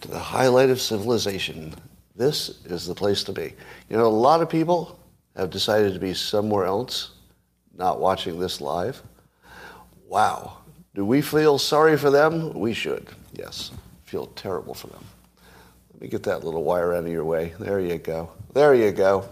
[0.00, 1.74] to the highlight of civilization.
[2.16, 3.52] This is the place to be.
[3.90, 4.98] You know, a lot of people
[5.36, 7.10] have decided to be somewhere else,
[7.76, 9.02] not watching this live.
[10.06, 10.56] Wow.
[10.94, 12.54] Do we feel sorry for them?
[12.54, 13.06] We should.
[13.34, 13.70] Yes.
[14.04, 15.04] Feel terrible for them.
[15.92, 17.52] Let me get that little wire out of your way.
[17.60, 18.30] There you go.
[18.54, 19.28] There you go.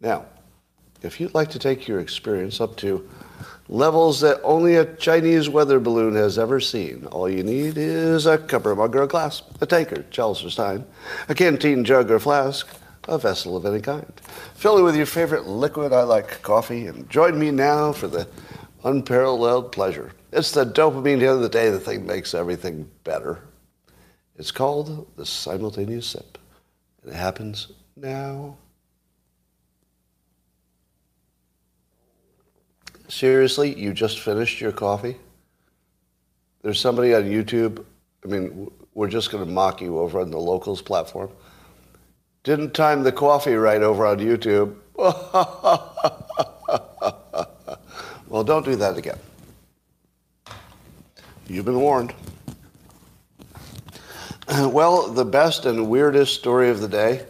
[0.00, 0.26] Now,
[1.02, 3.10] if you'd like to take your experience up to
[3.72, 8.36] levels that only a Chinese weather balloon has ever seen, all you need is a
[8.36, 10.84] cup or mug or a glass, a tankard, chalice or stein,
[11.30, 12.68] a canteen jug or flask,
[13.08, 14.12] a vessel of any kind.
[14.54, 18.28] Fill it with your favorite liquid, I like coffee, and join me now for the
[18.84, 20.12] unparalleled pleasure.
[20.32, 23.40] It's the dopamine end of the day, the thing makes everything better.
[24.36, 26.36] It's called the simultaneous sip.
[27.02, 28.58] And it happens now.
[33.12, 35.18] Seriously, you just finished your coffee?
[36.62, 37.84] There's somebody on YouTube,
[38.24, 41.28] I mean, we're just going to mock you over on the locals platform.
[42.42, 44.76] Didn't time the coffee right over on YouTube.
[48.28, 49.18] well, don't do that again.
[51.48, 52.14] You've been warned.
[54.48, 57.26] Well, the best and weirdest story of the day.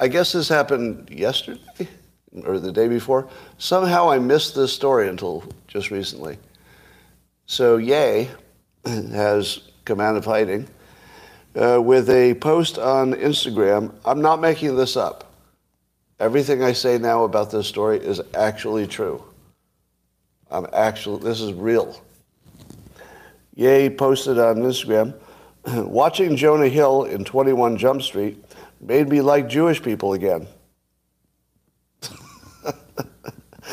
[0.00, 1.88] I guess this happened yesterday
[2.44, 3.28] or the day before.
[3.58, 6.38] Somehow I missed this story until just recently.
[7.46, 8.28] So Ye
[8.84, 10.68] has come out of hiding
[11.56, 13.92] uh, with a post on Instagram.
[14.04, 15.32] I'm not making this up.
[16.20, 19.24] Everything I say now about this story is actually true.
[20.50, 22.00] I'm actually, this is real.
[23.56, 25.14] Ye posted on Instagram,
[25.66, 28.44] watching Jonah Hill in 21 Jump Street
[28.80, 30.46] made me like Jewish people again.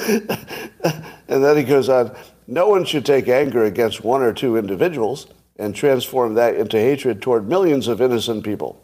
[1.28, 2.16] and then he goes on,
[2.48, 7.22] no one should take anger against one or two individuals and transform that into hatred
[7.22, 8.82] toward millions of innocent people.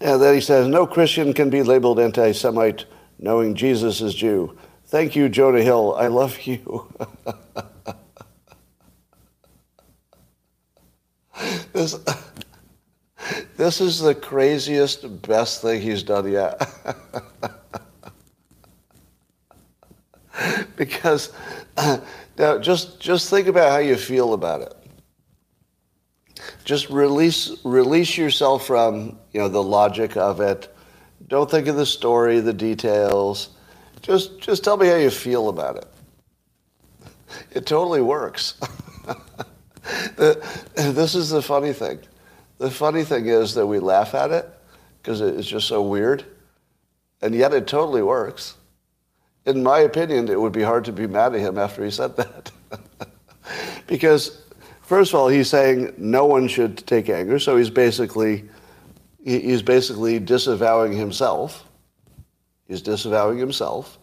[0.00, 2.84] And then he says, no Christian can be labeled anti Semite
[3.18, 4.56] knowing Jesus is Jew.
[4.86, 5.94] Thank you, Jonah Hill.
[5.98, 6.92] I love you.
[11.72, 11.98] this,
[13.56, 16.62] this is the craziest, best thing he's done yet.
[20.76, 21.32] because
[21.76, 21.98] uh,
[22.38, 24.74] now just just think about how you feel about it.
[26.64, 30.74] Just release release yourself from you know the logic of it.
[31.26, 33.50] Don't think of the story, the details.
[34.02, 35.86] Just just tell me how you feel about it.
[37.50, 38.54] It totally works.
[40.16, 41.98] this is the funny thing.
[42.58, 44.48] The funny thing is that we laugh at it
[45.02, 46.24] because it's just so weird,
[47.20, 48.54] and yet it totally works
[49.48, 52.14] in my opinion, it would be hard to be mad at him after he said
[52.16, 52.52] that.
[53.86, 54.42] because,
[54.82, 58.44] first of all, he's saying no one should take anger, so he's basically,
[59.24, 61.64] he's basically disavowing himself.
[62.66, 63.98] He's disavowing himself.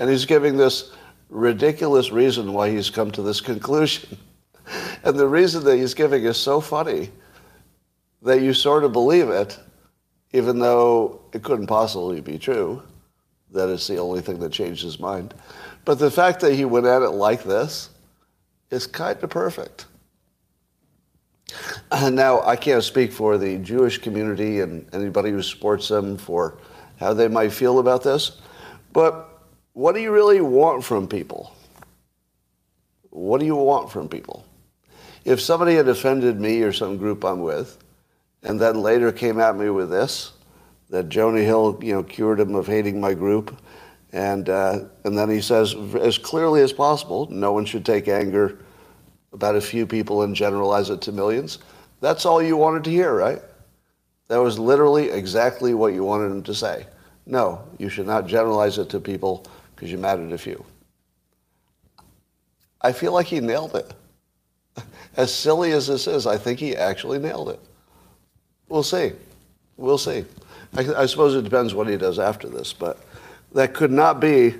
[0.00, 0.90] And he's giving this
[1.28, 4.18] ridiculous reason why he's come to this conclusion.
[5.02, 7.10] And the reason that he's giving is so funny
[8.22, 9.58] that you sort of believe it,
[10.32, 12.80] even though it couldn't possibly be true
[13.52, 15.34] that it's the only thing that changed his mind.
[15.84, 17.90] But the fact that he went at it like this
[18.70, 19.86] is kind of perfect.
[21.90, 26.58] And now, I can't speak for the Jewish community and anybody who supports them for
[26.98, 28.40] how they might feel about this,
[28.92, 29.40] but
[29.72, 31.54] what do you really want from people?
[33.10, 34.44] What do you want from people?
[35.24, 37.78] If somebody had offended me or some group I'm with,
[38.42, 40.32] and then later came at me with this,
[40.90, 43.56] that Jonah Hill, you know, cured him of hating my group.
[44.12, 48.58] And, uh, and then he says, as clearly as possible, no one should take anger
[49.32, 51.58] about a few people and generalize it to millions.
[52.00, 53.40] That's all you wanted to hear, right?
[54.26, 56.86] That was literally exactly what you wanted him to say.
[57.24, 60.64] No, you should not generalize it to people because you at a few.
[62.80, 63.94] I feel like he nailed it.
[65.16, 67.60] As silly as this is, I think he actually nailed it.
[68.68, 69.12] We'll see.
[69.76, 70.24] We'll see.
[70.76, 72.98] I, I suppose it depends what he does after this, but
[73.52, 74.54] that could not be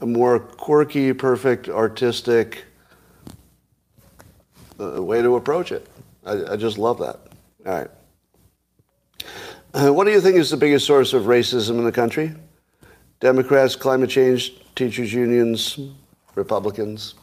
[0.00, 2.64] a more quirky, perfect, artistic
[4.78, 5.86] uh, way to approach it.
[6.24, 7.18] I, I, just love that.
[7.64, 7.90] All right.
[9.72, 12.34] Uh, what do you think is the biggest source of racism in the country?
[13.20, 15.78] Democrats, climate change, teachers' unions,
[16.34, 17.14] Republicans?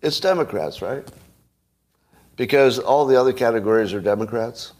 [0.00, 1.06] It's Democrats, right?
[2.36, 4.72] Because all the other categories are Democrats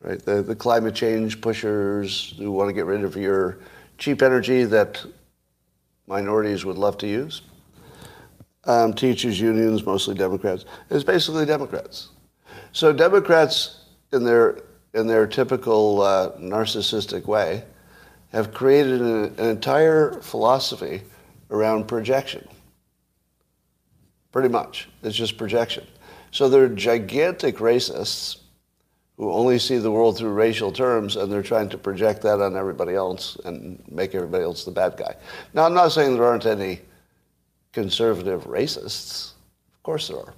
[0.00, 0.20] right?
[0.24, 3.58] The, the climate change pushers who want to get rid of your
[3.98, 5.04] cheap energy that
[6.06, 7.42] minorities would love to use.
[8.64, 10.64] Um, teachers unions, mostly Democrats.
[10.90, 12.08] It's basically Democrats.
[12.72, 14.62] So Democrats, in their
[14.94, 17.62] in their typical uh, narcissistic way,
[18.32, 21.02] have created an, an entire philosophy
[21.50, 22.46] around projection.
[24.32, 25.86] Pretty much, it's just projection.
[26.30, 28.38] So they're gigantic racists
[29.18, 32.56] who only see the world through racial terms, and they're trying to project that on
[32.56, 35.14] everybody else and make everybody else the bad guy.
[35.52, 36.80] Now, I'm not saying there aren't any
[37.72, 39.32] conservative racists.
[39.74, 40.34] Of course there are.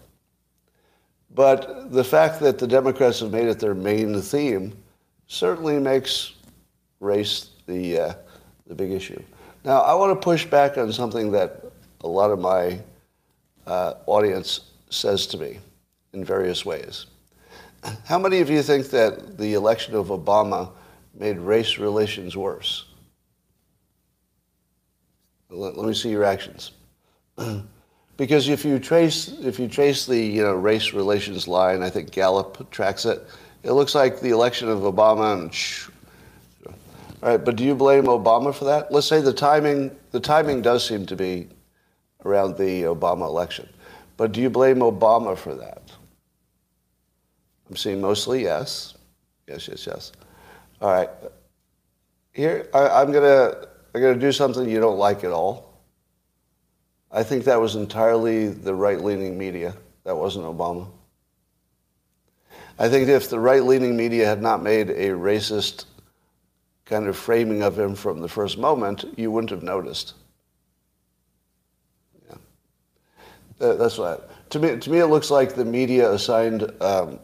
[1.35, 4.73] But the fact that the Democrats have made it their main theme
[5.27, 6.33] certainly makes
[7.01, 8.15] race the, uh,
[8.67, 9.23] the big issue.
[9.63, 11.67] Now, I want to push back on something that
[12.01, 12.81] a lot of my
[13.67, 15.59] uh, audience says to me
[16.15, 17.07] in various ways.
[18.05, 20.71] How many of you think that the election of Obama
[21.15, 22.87] made race relations worse?
[25.49, 26.73] Let, let me see your actions.
[28.17, 32.11] because if you trace if you trace the you know race relations line, I think
[32.11, 33.27] Gallup tracks it.
[33.63, 36.75] It looks like the election of Obama and
[37.23, 38.91] all right, but do you blame Obama for that?
[38.91, 41.49] Let's say the timing the timing does seem to be
[42.25, 43.69] around the Obama election.
[44.17, 45.90] But do you blame Obama for that?
[47.71, 48.95] I'm seeing mostly yes.
[49.47, 50.13] Yes, yes, yes.
[50.83, 51.09] All right.
[52.33, 53.55] Here, I, am gonna
[53.95, 55.81] I'm gonna do something you don't like at all.
[57.13, 59.75] I think that was entirely the right-leaning media.
[60.05, 60.89] That wasn't Obama.
[62.79, 65.85] I think if the right-leaning media had not made a racist
[66.87, 70.15] kind of framing of him from the first moment, you wouldn't have noticed.
[72.29, 72.37] Yeah.
[73.59, 74.29] That's what.
[74.51, 77.21] To me, to me, it looks like the media assigned um,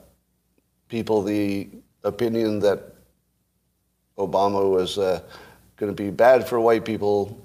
[0.89, 1.69] people the
[2.05, 2.95] opinion that
[4.19, 5.21] Obama was uh,
[5.77, 7.39] going to be bad for white people,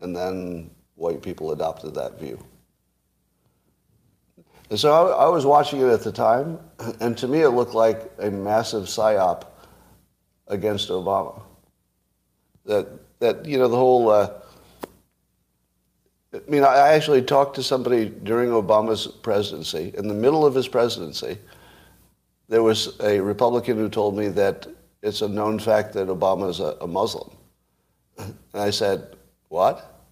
[0.00, 2.38] and then white people adopted that view.
[4.70, 6.58] And so I, I was watching it at the time,
[7.00, 9.44] and to me, it looked like a massive psyop
[10.48, 11.42] against Obama
[12.68, 12.86] that
[13.18, 14.10] that you know the whole.
[14.10, 14.30] Uh,
[16.34, 19.94] I mean, I actually talked to somebody during Obama's presidency.
[19.96, 21.38] In the middle of his presidency,
[22.48, 24.66] there was a Republican who told me that
[25.02, 27.30] it's a known fact that Obama is a, a Muslim.
[28.18, 29.16] And I said,
[29.48, 30.04] "What?"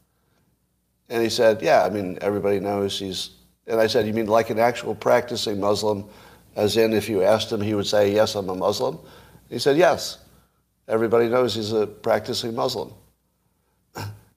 [1.09, 3.31] And he said, "Yeah, I mean, everybody knows he's."
[3.67, 6.05] And I said, "You mean like an actual practicing Muslim,
[6.55, 8.99] as in if you asked him, he would say, "Yes, I'm a Muslim."
[9.49, 10.19] He said, "Yes."
[10.89, 12.93] Everybody knows he's a practicing Muslim.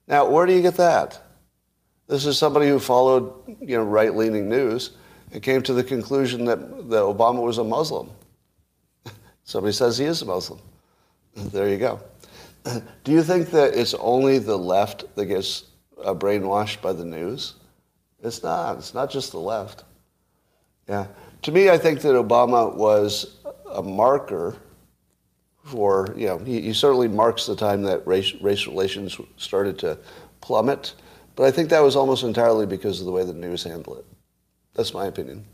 [0.07, 1.21] Now, where do you get that?
[2.07, 3.31] This is somebody who followed,
[3.61, 4.97] you know, right-leaning news
[5.31, 6.59] and came to the conclusion that,
[6.89, 8.09] that Obama was a Muslim.
[9.43, 10.59] Somebody says he is a Muslim.
[11.35, 11.99] There you go.
[13.03, 15.63] Do you think that it's only the left that gets
[16.03, 17.55] uh, brainwashed by the news?
[18.21, 18.77] It's not.
[18.77, 19.85] It's not just the left.
[20.87, 21.07] Yeah.
[21.43, 23.37] To me, I think that Obama was
[23.71, 24.57] a marker
[25.63, 29.97] for, you know, he, he, certainly marks the time that race, race relations started to
[30.41, 30.95] plummet.
[31.35, 34.05] But I think that was almost entirely because of the way the news handled it.
[34.79, 35.45] That's my opinion.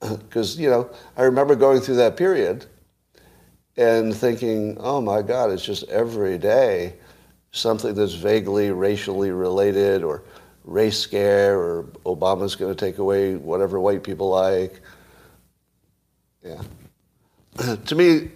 [0.28, 2.66] Because, you know, I remember going through that period
[3.76, 6.94] and thinking, oh my God, it's just every day
[7.50, 10.22] something that's vaguely racially related or
[10.62, 14.80] race scare or Obama's going to take away whatever white people like.
[16.44, 16.62] Yeah.
[17.86, 18.30] to me,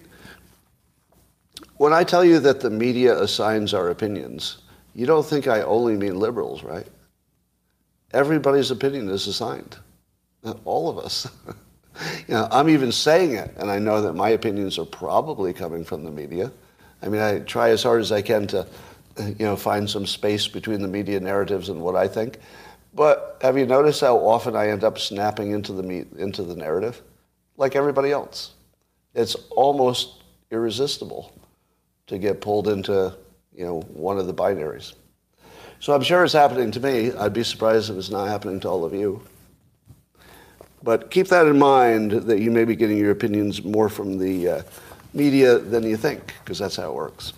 [1.76, 4.62] when I tell you that the media assigns our opinions,
[4.96, 6.88] you don't think I only mean liberals, right?
[8.12, 9.78] Everybody's opinion is assigned.
[10.64, 11.28] All of us.
[12.28, 15.84] you know, I'm even saying it, and I know that my opinions are probably coming
[15.84, 16.52] from the media.
[17.02, 18.66] I mean, I try as hard as I can to,
[19.18, 22.38] you know, find some space between the media narratives and what I think.
[22.94, 27.02] But have you noticed how often I end up snapping into the into the narrative,
[27.56, 28.52] like everybody else?
[29.14, 31.32] It's almost irresistible
[32.06, 33.14] to get pulled into,
[33.54, 34.94] you know, one of the binaries.
[35.80, 37.12] So I'm sure it's happening to me.
[37.12, 39.22] I'd be surprised if it's not happening to all of you.
[40.84, 44.48] But keep that in mind that you may be getting your opinions more from the
[44.48, 44.62] uh,
[45.14, 47.32] media than you think, because that's how it works.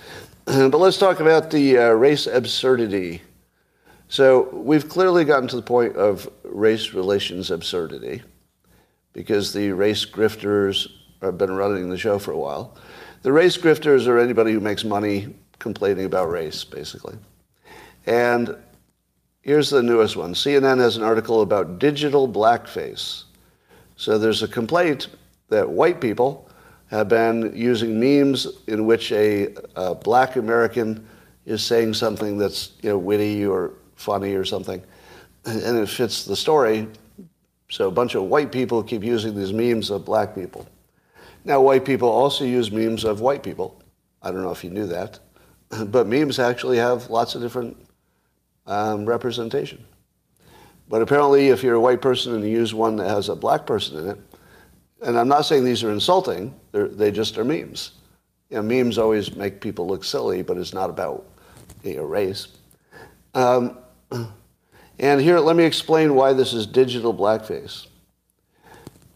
[0.44, 3.22] but let's talk about the uh, race absurdity.
[4.08, 8.22] So we've clearly gotten to the point of race relations absurdity
[9.12, 10.88] because the race grifters
[11.22, 12.76] have been running the show for a while.
[13.22, 17.16] The race grifters are anybody who makes money complaining about race, basically.
[18.06, 18.56] And
[19.48, 20.34] here's the newest one.
[20.34, 23.24] CNN has an article about digital blackface.
[23.96, 25.08] So there's a complaint
[25.48, 26.50] that white people
[26.88, 31.08] have been using memes in which a, a black American
[31.46, 34.82] is saying something that's you know witty or funny or something,
[35.46, 36.86] and it fits the story.
[37.70, 40.68] So a bunch of white people keep using these memes of black people.
[41.46, 43.82] Now white people also use memes of white people.
[44.20, 45.18] I don't know if you knew that,
[45.86, 47.87] but memes actually have lots of different
[48.68, 49.84] um, representation.
[50.88, 53.66] But apparently, if you're a white person and you use one that has a black
[53.66, 54.18] person in it,
[55.02, 57.92] and I'm not saying these are insulting, they just are memes.
[58.50, 61.26] You know, memes always make people look silly, but it's not about
[61.82, 62.48] you know, race.
[63.34, 63.78] Um,
[64.98, 67.86] and here, let me explain why this is digital blackface.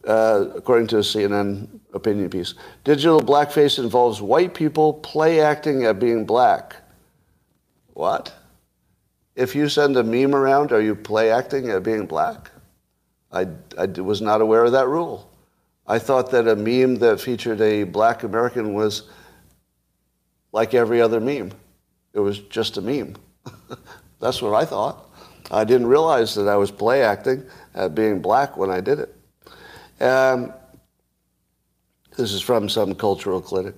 [0.06, 2.54] Uh, according to a CNN opinion piece,
[2.84, 6.76] digital blackface involves white people play acting at being black.
[7.94, 8.34] What?
[9.34, 12.50] If you send a meme around, are you play acting at being black?
[13.32, 13.46] I,
[13.78, 15.30] I was not aware of that rule.
[15.86, 19.08] I thought that a meme that featured a black American was
[20.52, 21.52] like every other meme.
[22.12, 23.16] It was just a meme.
[24.20, 25.08] That's what I thought.
[25.50, 29.16] I didn't realize that I was play acting at being black when I did it.
[30.02, 30.52] Um,
[32.16, 33.74] this is from some cultural critic.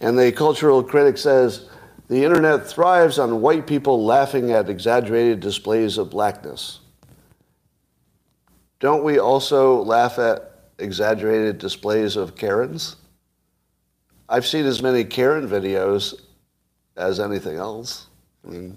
[0.00, 1.68] And the cultural critic says,
[2.08, 6.80] the internet thrives on white people laughing at exaggerated displays of blackness.
[8.80, 12.96] Don't we also laugh at exaggerated displays of Karens?
[14.28, 16.20] I've seen as many Karen videos
[16.96, 18.08] as anything else.
[18.46, 18.76] I mean,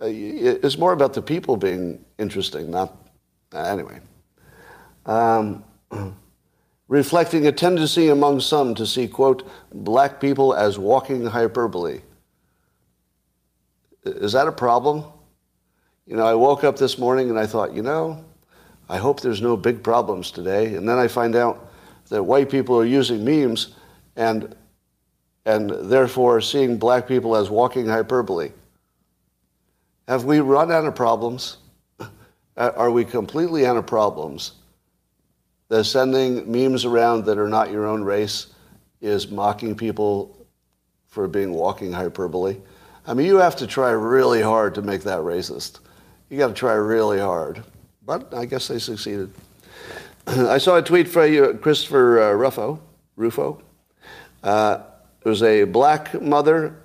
[0.00, 2.96] uh, it's more about the people being interesting, not
[3.54, 4.00] uh, anyway.
[5.06, 5.64] Um,
[6.88, 12.00] reflecting a tendency among some to see, quote, black people as walking hyperbole.
[14.06, 15.04] Is that a problem?
[16.06, 18.24] You know, I woke up this morning and I thought, you know,
[18.88, 20.74] I hope there's no big problems today.
[20.74, 21.70] And then I find out
[22.08, 23.74] that white people are using memes
[24.14, 24.54] and,
[25.44, 28.52] and therefore seeing black people as walking hyperbole.
[30.06, 31.58] Have we run out of problems?
[32.58, 34.52] Uh, are we completely out of problems?
[35.68, 38.46] That sending memes around that are not your own race
[39.02, 40.46] is mocking people
[41.06, 42.56] for being walking hyperbole.
[43.06, 45.78] I mean, you have to try really hard to make that racist.
[46.28, 47.62] You got to try really hard.
[48.04, 49.32] But I guess they succeeded.
[50.26, 52.80] I saw a tweet from Christopher uh, Ruffo.
[53.14, 53.62] Rufo.
[54.42, 54.80] Uh,
[55.24, 56.76] it was a black mother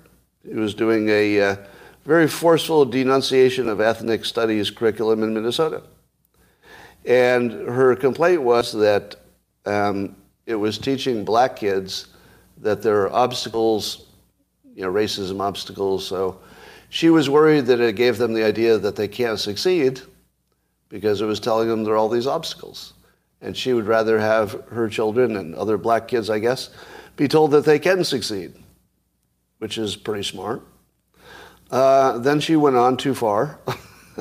[0.44, 1.56] who was doing a uh,
[2.04, 5.82] very forceful denunciation of ethnic studies curriculum in Minnesota.
[7.04, 9.16] And her complaint was that
[9.66, 12.08] um, it was teaching black kids
[12.58, 14.06] that there are obstacles
[14.74, 16.06] you know, racism obstacles.
[16.06, 16.40] So
[16.88, 20.00] she was worried that it gave them the idea that they can't succeed
[20.88, 22.92] because it was telling them there are all these obstacles.
[23.40, 26.70] And she would rather have her children and other black kids, I guess,
[27.16, 28.54] be told that they can succeed,
[29.58, 30.62] which is pretty smart.
[31.70, 33.58] Uh, then she went on too far.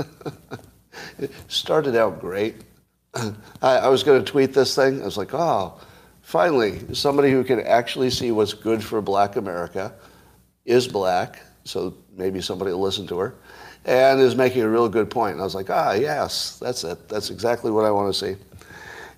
[1.19, 2.55] it started out great.
[3.13, 5.01] I, I was going to tweet this thing.
[5.01, 5.77] I was like, oh,
[6.21, 9.93] finally, somebody who can actually see what's good for black America
[10.71, 13.35] is black, so maybe somebody will listen to her,
[13.85, 15.33] and is making a real good point.
[15.33, 17.09] And I was like, ah, yes, that's it.
[17.09, 18.41] That's exactly what I want to see.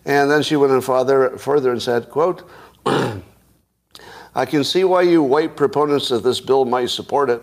[0.05, 2.50] And then she went on further, further and said, quote,
[2.86, 7.41] I can see why you white proponents of this bill might support it.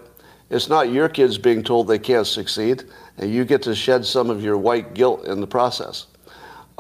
[0.51, 2.83] It's not your kids being told they can't succeed,
[3.17, 6.09] and you get to shed some of your white guilt in the process.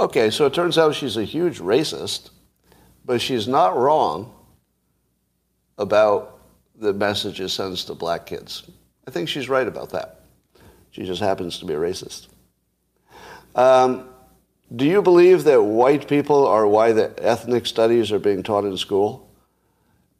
[0.00, 2.30] Okay, so it turns out she's a huge racist,
[3.04, 4.34] but she's not wrong
[5.78, 6.39] about
[6.80, 8.64] the message it sends to black kids.
[9.06, 10.20] I think she's right about that.
[10.90, 12.28] She just happens to be a racist.
[13.54, 14.08] Um,
[14.74, 18.76] do you believe that white people are why the ethnic studies are being taught in
[18.76, 19.30] school?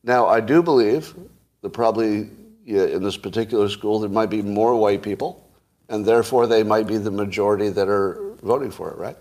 [0.05, 1.15] Now, I do believe
[1.63, 2.29] that probably
[2.65, 5.49] yeah, in this particular school there might be more white people,
[5.89, 9.17] and therefore they might be the majority that are voting for it, right?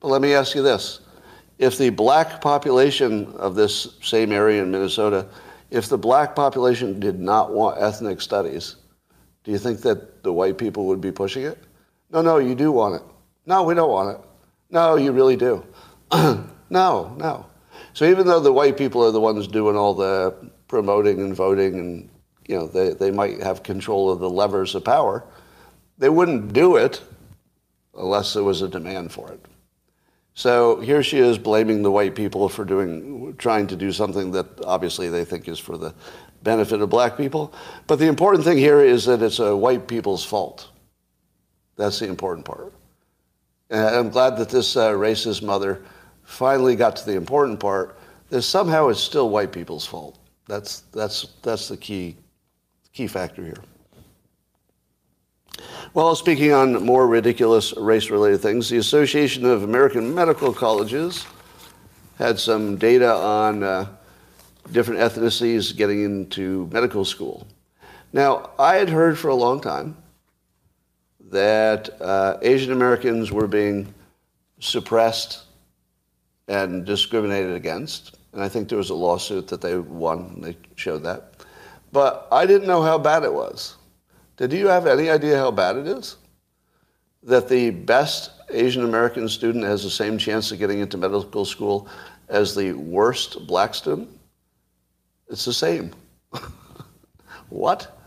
[0.00, 1.00] But let me ask you this.
[1.58, 5.26] If the black population of this same area in Minnesota
[5.70, 8.76] if the black population did not want ethnic studies,
[9.44, 11.58] do you think that the white people would be pushing it?
[12.10, 13.02] No, no, you do want it.
[13.46, 14.24] No, we don't want it.
[14.70, 15.64] No, you really do.
[16.12, 17.46] no, no.
[17.92, 20.34] So even though the white people are the ones doing all the
[20.68, 22.10] promoting and voting and
[22.46, 25.24] you know they, they might have control of the levers of power,
[25.98, 27.02] they wouldn't do it
[27.96, 29.45] unless there was a demand for it.
[30.36, 34.46] So here she is blaming the white people for doing, trying to do something that
[34.66, 35.94] obviously they think is for the
[36.42, 37.54] benefit of black people.
[37.86, 40.68] But the important thing here is that it's a white people's fault.
[41.76, 42.74] That's the important part.
[43.70, 45.82] And I'm glad that this uh, racist mother
[46.22, 50.18] finally got to the important part that somehow it's still white people's fault.
[50.46, 52.14] That's, that's, that's the key,
[52.92, 53.62] key factor here.
[55.94, 61.24] Well, speaking on more ridiculous race related things, the Association of American Medical Colleges
[62.18, 63.86] had some data on uh,
[64.72, 67.46] different ethnicities getting into medical school.
[68.12, 69.96] Now, I had heard for a long time
[71.30, 73.94] that uh, Asian Americans were being
[74.58, 75.44] suppressed
[76.48, 78.16] and discriminated against.
[78.32, 81.32] And I think there was a lawsuit that they won, and they showed that.
[81.92, 83.75] But I didn't know how bad it was.
[84.36, 86.16] Did you have any idea how bad it is?
[87.22, 91.88] That the best Asian American student has the same chance of getting into medical school
[92.28, 94.08] as the worst black student?
[95.28, 95.92] It's the same.
[97.48, 97.98] what?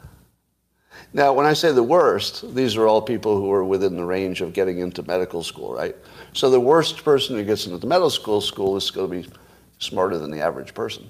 [1.12, 4.42] Now, when I say the worst, these are all people who are within the range
[4.42, 5.96] of getting into medical school, right?
[6.34, 9.36] So the worst person who gets into the medical school school is going to be
[9.80, 11.10] smarter than the average person.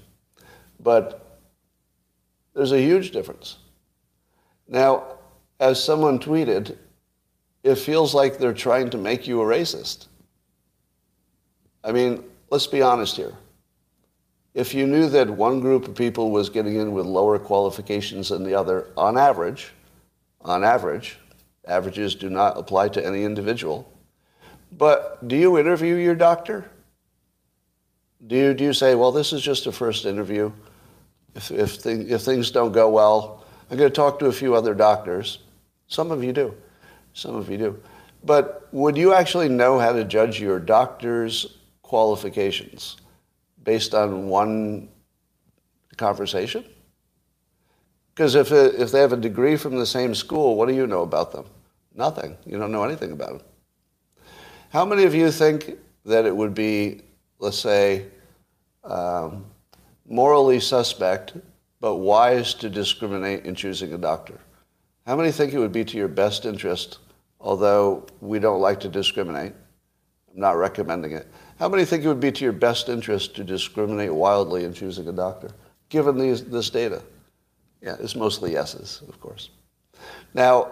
[0.79, 1.39] But
[2.53, 3.57] there's a huge difference.
[4.69, 5.17] Now,
[5.59, 6.77] as someone tweeted,
[7.63, 10.07] it feels like they're trying to make you a racist.
[11.83, 13.33] I mean, let's be honest here.
[14.53, 18.43] If you knew that one group of people was getting in with lower qualifications than
[18.43, 19.71] the other, on average,
[20.41, 21.17] on average,
[21.67, 23.91] averages do not apply to any individual.
[24.71, 26.69] But do you interview your doctor?
[28.27, 30.51] Do you, do you say, well, this is just a first interview?
[31.35, 33.38] If, if, if things don't go well,
[33.69, 35.39] I'm going to talk to a few other doctors.
[35.87, 36.55] Some of you do.
[37.13, 37.79] Some of you do.
[38.23, 42.97] But would you actually know how to judge your doctor's qualifications
[43.63, 44.89] based on one
[45.97, 46.65] conversation?
[48.13, 51.03] Because if, if they have a degree from the same school, what do you know
[51.03, 51.45] about them?
[51.95, 52.37] Nothing.
[52.45, 53.41] You don't know anything about them.
[54.71, 57.01] How many of you think that it would be,
[57.39, 58.07] let's say,
[58.83, 59.45] um,
[60.07, 61.33] morally suspect
[61.81, 64.39] but wise to discriminate in choosing a doctor.
[65.05, 66.99] How many think it would be to your best interest,
[67.39, 69.53] although we don't like to discriminate?
[70.33, 71.27] I'm not recommending it.
[71.57, 75.07] How many think it would be to your best interest to discriminate wildly in choosing
[75.07, 75.51] a doctor,
[75.89, 77.01] given these, this data?
[77.81, 79.49] Yeah, it's mostly yeses, of course.
[80.33, 80.71] Now,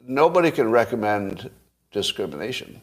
[0.00, 1.50] nobody can recommend
[1.90, 2.80] discrimination,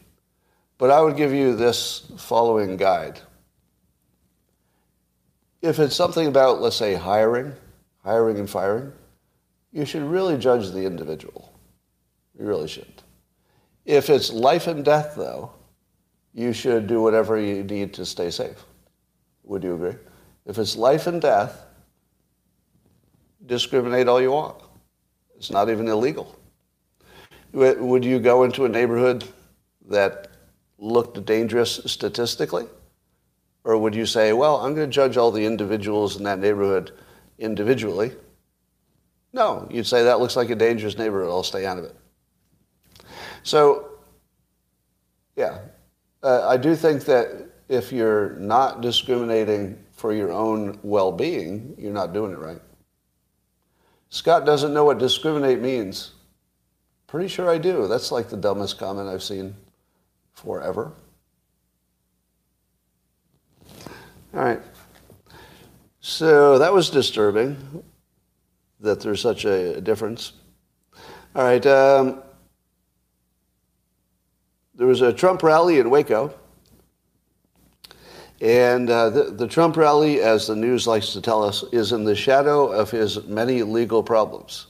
[0.78, 3.20] but I would give you this following guide
[5.64, 7.54] if it's something about, let's say, hiring,
[8.02, 8.92] hiring and firing,
[9.72, 11.58] you should really judge the individual.
[12.38, 13.02] You really shouldn't.
[13.86, 15.52] If it's life and death, though,
[16.34, 18.62] you should do whatever you need to stay safe.
[19.44, 19.96] Would you agree?
[20.44, 21.64] If it's life and death,
[23.46, 24.62] discriminate all you want.
[25.36, 26.38] It's not even illegal.
[27.54, 29.24] Would you go into a neighborhood
[29.88, 30.28] that
[30.76, 32.66] looked dangerous statistically?
[33.64, 36.92] Or would you say, well, I'm going to judge all the individuals in that neighborhood
[37.38, 38.12] individually?
[39.32, 41.96] No, you'd say that looks like a dangerous neighborhood, I'll stay out of it.
[43.42, 43.88] So,
[45.34, 45.58] yeah,
[46.22, 51.92] uh, I do think that if you're not discriminating for your own well being, you're
[51.92, 52.60] not doing it right.
[54.10, 56.12] Scott doesn't know what discriminate means.
[57.06, 57.88] Pretty sure I do.
[57.88, 59.56] That's like the dumbest comment I've seen
[60.32, 60.92] forever.
[64.34, 64.60] All right.
[66.00, 67.84] So that was disturbing
[68.80, 70.32] that there's such a difference.
[71.36, 71.64] All right.
[71.64, 72.20] Um,
[74.74, 76.34] there was a Trump rally in Waco.
[78.40, 82.02] And uh, the, the Trump rally, as the news likes to tell us, is in
[82.02, 84.66] the shadow of his many legal problems.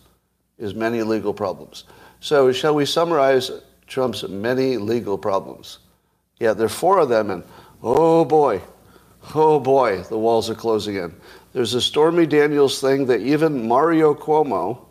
[0.59, 1.85] His many legal problems.
[2.21, 3.51] So, shall we summarize
[3.87, 5.79] Trump's many legal problems?
[6.39, 7.43] Yeah, there are four of them, and
[7.83, 8.61] oh boy,
[9.33, 11.15] Oh boy, the walls are closing in.
[11.53, 14.85] There's a Stormy Daniels thing that even Mario Cuomo,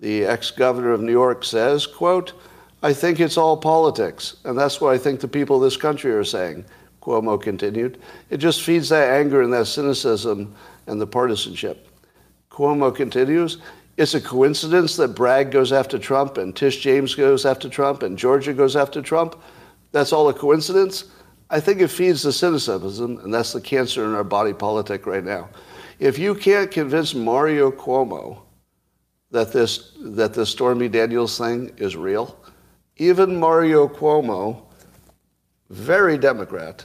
[0.00, 2.32] the ex-governor of New York, says, quote,
[2.82, 6.10] I think it's all politics, and that's what I think the people of this country
[6.12, 6.64] are saying,
[7.02, 7.98] Cuomo continued.
[8.30, 10.54] It just feeds that anger and that cynicism
[10.86, 11.88] and the partisanship.
[12.50, 13.58] Cuomo continues,
[13.96, 18.16] it's a coincidence that Bragg goes after Trump and Tish James goes after Trump and
[18.16, 19.36] Georgia goes after Trump.
[19.92, 21.04] That's all a coincidence?
[21.50, 25.24] I think it feeds the cynicism, and that's the cancer in our body politic right
[25.24, 25.48] now.
[25.98, 28.42] If you can't convince Mario Cuomo
[29.30, 32.38] that this that the Stormy Daniels thing is real,
[32.96, 34.62] even Mario Cuomo,
[35.70, 36.84] very Democrat,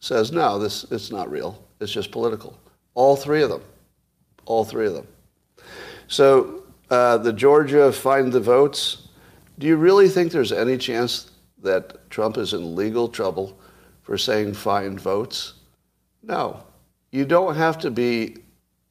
[0.00, 1.64] says no, this it's not real.
[1.80, 2.58] It's just political.
[2.94, 3.62] All three of them,
[4.44, 5.06] all three of them.
[6.06, 9.08] So uh, the Georgia find the votes.
[9.58, 11.30] Do you really think there's any chance
[11.62, 13.58] that Trump is in legal trouble?
[14.12, 15.54] For saying find votes?
[16.22, 16.64] No.
[17.12, 18.36] You don't have to be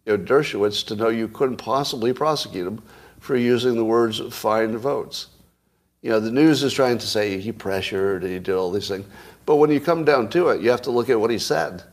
[0.08, 2.82] you know, Dershowitz to know you couldn't possibly prosecute him
[3.20, 5.28] for using the words find votes.
[6.02, 8.88] You know, the news is trying to say he pressured and he did all these
[8.88, 9.06] things.
[9.46, 11.84] But when you come down to it, you have to look at what he said.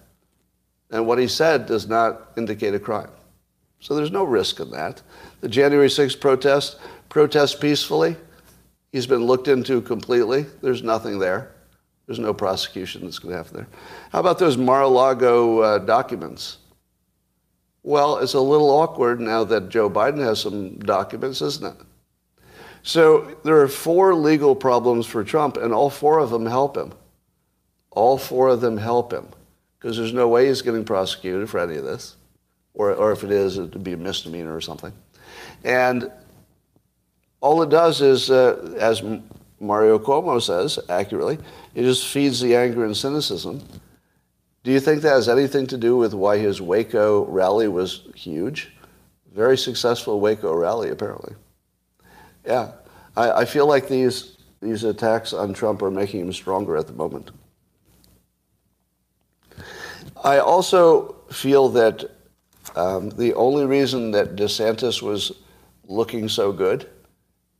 [0.90, 3.10] And what he said does not indicate a crime.
[3.80, 5.02] So there's no risk in that.
[5.42, 6.78] The January 6th protest,
[7.10, 8.16] protest peacefully,
[8.90, 10.46] he's been looked into completely.
[10.62, 11.52] There's nothing there.
[12.08, 13.68] There's no prosecution that's going to happen there.
[14.10, 16.56] How about those Mar-a-Lago uh, documents?
[17.82, 21.86] Well, it's a little awkward now that Joe Biden has some documents, isn't it?
[22.82, 26.94] So there are four legal problems for Trump, and all four of them help him.
[27.90, 29.28] All four of them help him
[29.78, 32.16] because there's no way he's getting prosecuted for any of this,
[32.72, 34.94] or, or if it is, it would be a misdemeanor or something.
[35.62, 36.10] And
[37.42, 39.02] all it does is, uh, as
[39.60, 41.38] Mario Cuomo says accurately,
[41.78, 43.62] it just feeds the anger and cynicism.
[44.64, 48.72] Do you think that has anything to do with why his Waco rally was huge?
[49.32, 51.36] Very successful Waco rally, apparently.
[52.44, 52.72] Yeah,
[53.16, 56.92] I, I feel like these these attacks on Trump are making him stronger at the
[56.94, 57.30] moment.
[60.24, 62.10] I also feel that
[62.74, 65.30] um, the only reason that DeSantis was
[65.86, 66.90] looking so good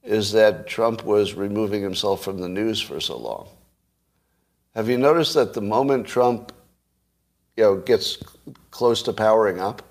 [0.03, 3.49] is that Trump was removing himself from the news for so long.
[4.75, 6.53] Have you noticed that the moment Trump
[7.57, 8.19] you know, gets
[8.71, 9.83] close to powering up,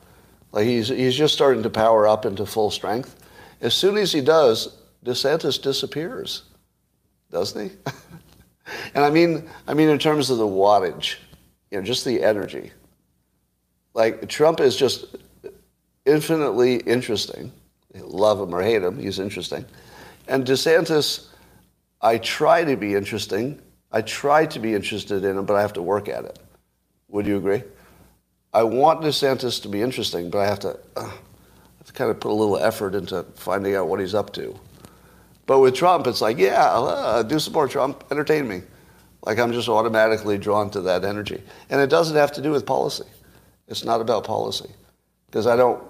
[0.52, 3.16] like he's, he's just starting to power up into full strength,
[3.62, 6.44] as soon as he does, DeSantis disappears,
[7.32, 7.78] doesn't he?
[8.96, 11.16] and I mean, I mean in terms of the wattage,
[11.72, 12.72] you know, just the energy.
[13.94, 15.16] Like Trump is just
[16.06, 17.52] infinitely interesting.
[17.96, 19.66] Love him or hate him, he's interesting.
[20.28, 21.28] And DeSantis,
[22.02, 23.60] I try to be interesting.
[23.92, 26.40] I try to be interested in him, but I have to work at it.
[27.10, 27.64] Would you agree?
[28.54, 32.20] I want DeSantis to be interesting, but I have to, uh, have to kind of
[32.20, 34.60] put a little effort into finding out what he's up to.
[35.46, 38.62] But with Trump, it's like, yeah, uh, do more Trump, entertain me.
[39.26, 41.42] Like I'm just automatically drawn to that energy.
[41.70, 43.06] And it doesn't have to do with policy.
[43.68, 44.70] It's not about policy.
[45.26, 45.84] Because I don't,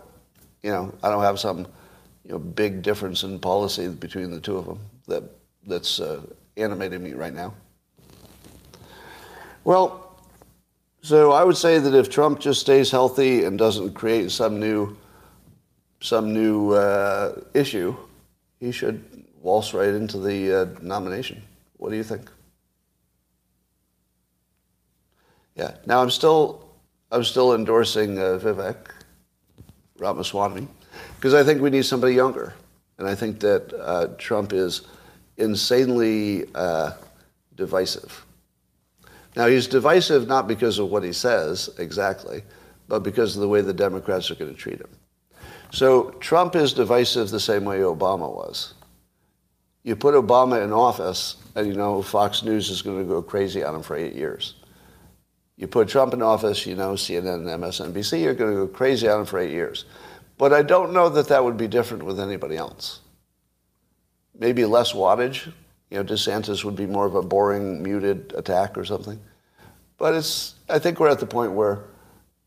[0.61, 1.67] you know, I don't have some
[2.25, 5.23] you know, big difference in policy between the two of them that,
[5.65, 6.21] that's uh,
[6.57, 7.53] animating me right now.
[9.67, 10.15] Well,
[11.01, 14.95] so I would say that if Trump just stays healthy and doesn't create some new,
[15.99, 17.93] some new uh, issue,
[18.61, 19.03] he should
[19.41, 21.41] waltz right into the uh, nomination.
[21.75, 22.31] What do you think?
[25.57, 25.71] Yeah.
[25.85, 26.69] Now I'm still,
[27.11, 28.91] I'm still endorsing uh, Vivek
[29.99, 30.65] Ramaswamy
[31.17, 32.53] because I think we need somebody younger,
[32.99, 34.83] and I think that uh, Trump is
[35.35, 36.91] insanely uh,
[37.57, 38.23] divisive.
[39.37, 42.43] Now he's divisive not because of what he says exactly,
[42.89, 44.89] but because of the way the Democrats are going to treat him.
[45.71, 48.73] So Trump is divisive the same way Obama was
[49.87, 53.63] you put Obama in office, and you know Fox News is going to go crazy
[53.63, 54.55] on him for eight years.
[55.55, 59.07] You put Trump in office, you know CNN and MSNBC are going to go crazy
[59.07, 59.85] on him for eight years.
[60.37, 62.99] But I don't know that that would be different with anybody else.
[64.37, 65.53] Maybe less wattage.
[65.89, 69.19] You know, DeSantis would be more of a boring, muted attack or something.
[69.97, 71.85] But it's, I think we're at the point where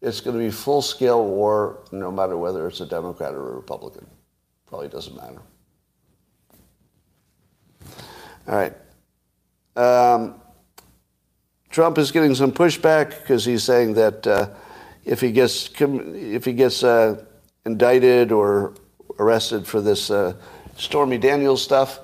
[0.01, 4.07] it's going to be full-scale war no matter whether it's a Democrat or a Republican.
[4.67, 5.41] Probably doesn't matter.
[8.47, 8.75] All right.
[9.77, 10.41] Um,
[11.71, 14.49] Trump is getting some pushback because he's saying that uh,
[15.05, 17.25] if he gets if he gets uh,
[17.65, 18.75] indicted or
[19.19, 20.35] arrested for this uh,
[20.77, 22.01] Stormy Daniels stuff,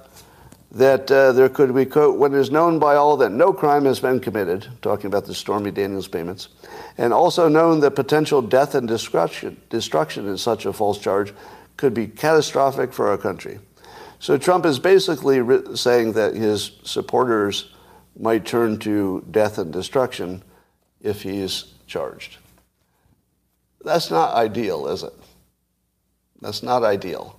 [0.72, 3.84] that uh, there could be quote when it is known by all that no crime
[3.84, 6.48] has been committed, talking about the Stormy Daniels payments,
[6.98, 11.32] and also known that potential death and destruction destruction in such a false charge
[11.76, 13.58] could be catastrophic for our country.
[14.18, 15.40] So Trump is basically
[15.76, 17.72] saying that his supporters
[18.18, 20.42] might turn to death and destruction
[21.00, 22.38] if he's charged.
[23.84, 25.12] That's not ideal, is it?
[26.40, 27.38] That's not ideal.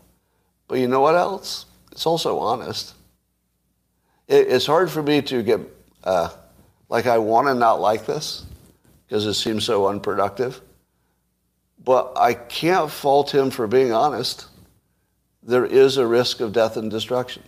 [0.67, 1.65] But you know what else?
[1.91, 2.93] It's also honest.
[4.27, 5.61] It's hard for me to get,
[6.03, 6.29] uh,
[6.89, 8.45] like, I want to not like this
[9.07, 10.61] because it seems so unproductive.
[11.83, 14.47] But I can't fault him for being honest
[15.47, 17.41] there is a risk of death and destruction.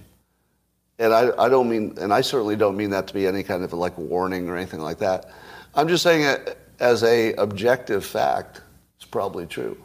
[0.97, 3.63] And I, I don't mean, and I certainly don't mean that to be any kind
[3.63, 5.29] of like warning or anything like that.
[5.75, 8.61] I'm just saying it as a objective fact,
[8.95, 9.77] it's probably true.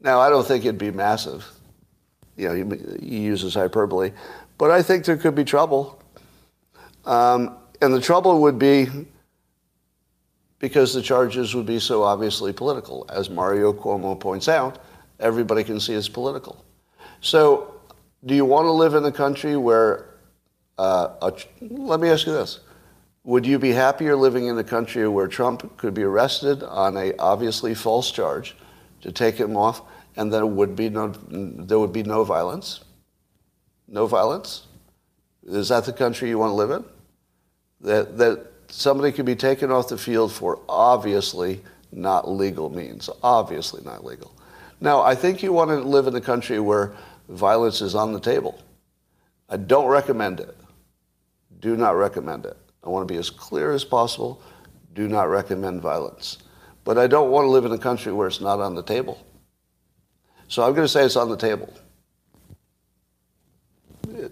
[0.00, 1.46] Now, I don't think it'd be massive.
[2.36, 4.12] You know, he, he uses hyperbole.
[4.56, 5.99] But I think there could be trouble.
[7.04, 8.88] Um, and the trouble would be
[10.58, 13.06] because the charges would be so obviously political.
[13.08, 14.78] As Mario Cuomo points out,
[15.18, 16.64] everybody can see it's political.
[17.20, 17.74] So,
[18.24, 20.06] do you want to live in a country where,
[20.78, 22.60] uh, a, let me ask you this.
[23.24, 27.14] Would you be happier living in a country where Trump could be arrested on a
[27.18, 28.56] obviously false charge
[29.02, 29.82] to take him off
[30.16, 32.80] and there would be no, there would be no violence?
[33.88, 34.66] No violence?
[35.50, 36.84] Is that the country you want to live in?
[37.80, 43.10] That, that somebody could be taken off the field for obviously not legal means.
[43.22, 44.32] Obviously not legal.
[44.80, 46.92] Now, I think you want to live in a country where
[47.28, 48.58] violence is on the table.
[49.48, 50.56] I don't recommend it.
[51.60, 52.56] Do not recommend it.
[52.84, 54.40] I want to be as clear as possible.
[54.94, 56.38] Do not recommend violence.
[56.84, 59.24] But I don't want to live in a country where it's not on the table.
[60.48, 61.72] So I'm going to say it's on the table.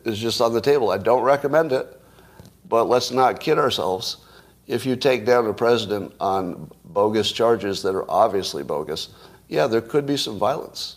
[0.08, 0.90] It's just on the table.
[0.90, 2.00] I don't recommend it,
[2.68, 4.18] but let's not kid ourselves.
[4.66, 9.10] If you take down a president on bogus charges that are obviously bogus,
[9.48, 10.96] yeah, there could be some violence.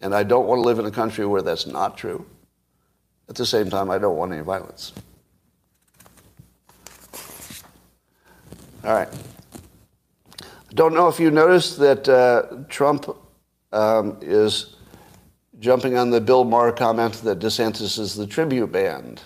[0.00, 2.26] And I don't want to live in a country where that's not true.
[3.28, 4.92] At the same time, I don't want any violence.
[8.84, 9.08] All right.
[10.42, 13.08] I don't know if you noticed that uh, Trump
[13.72, 14.73] um, is
[15.64, 19.22] jumping on the Bill Maher comment that DeSantis is the tribute band.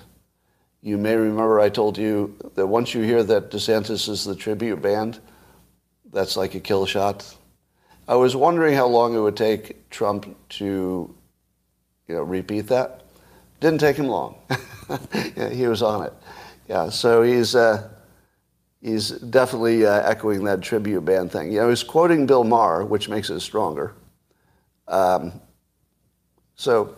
[0.83, 4.81] You may remember I told you that once you hear that DeSantis is the tribute
[4.81, 5.18] band,
[6.12, 7.37] that's like a kill shot.
[8.07, 11.12] I was wondering how long it would take Trump to,
[12.07, 13.03] you know, repeat that.
[13.59, 14.37] Didn't take him long.
[15.37, 16.12] yeah, he was on it.
[16.68, 17.88] Yeah, so he's uh,
[18.81, 21.51] he's definitely uh, echoing that tribute band thing.
[21.51, 23.96] You know, he's quoting Bill Maher, which makes it stronger.
[24.87, 25.40] Um,
[26.58, 26.96] so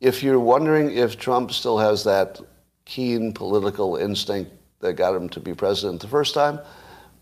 [0.00, 2.40] if you're wondering if Trump still has that
[2.86, 6.58] keen political instinct that got him to be president the first time,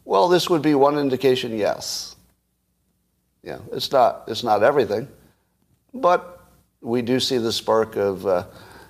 [0.04, 2.14] well, this would be one indication, yes.
[3.42, 5.08] Yeah, it's not, it's not everything,
[5.92, 6.40] but
[6.80, 8.44] we do see the spark of uh,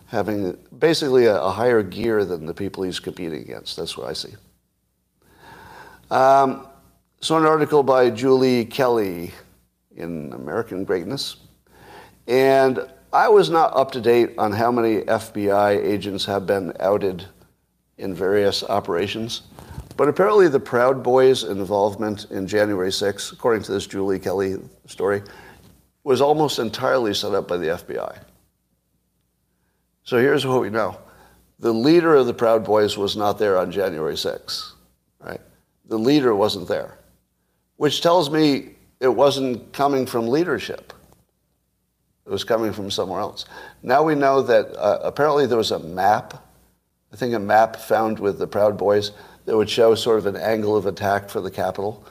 [0.07, 3.77] having basically a, a, higher gear than the people he's competing against.
[3.77, 4.35] That's what I see.
[6.11, 6.67] Um,
[7.21, 9.33] so, an article by Julie Kelly
[9.97, 11.37] in American Greatness
[12.27, 17.27] and I was not up to date on how many FBI agents have been outed
[17.99, 19.43] in various operations.
[19.97, 24.57] But apparently, the Proud Boys' involvement in January 6, according to this Julie Kelly
[24.87, 25.23] story,
[26.03, 28.19] was almost entirely set up by the FBI.
[30.03, 30.99] So here's what we know
[31.61, 34.75] the leader of the Proud Boys was not there on January 6,
[35.21, 35.41] right?
[35.87, 36.99] The leader wasn't there,
[37.77, 40.93] which tells me it wasn't coming from leadership.
[42.27, 43.45] It was coming from somewhere else.
[43.83, 46.43] Now we know that uh, apparently there was a map,
[47.13, 49.13] I think a map found with the Proud Boys
[49.45, 52.05] that would show sort of an angle of attack for the Capitol.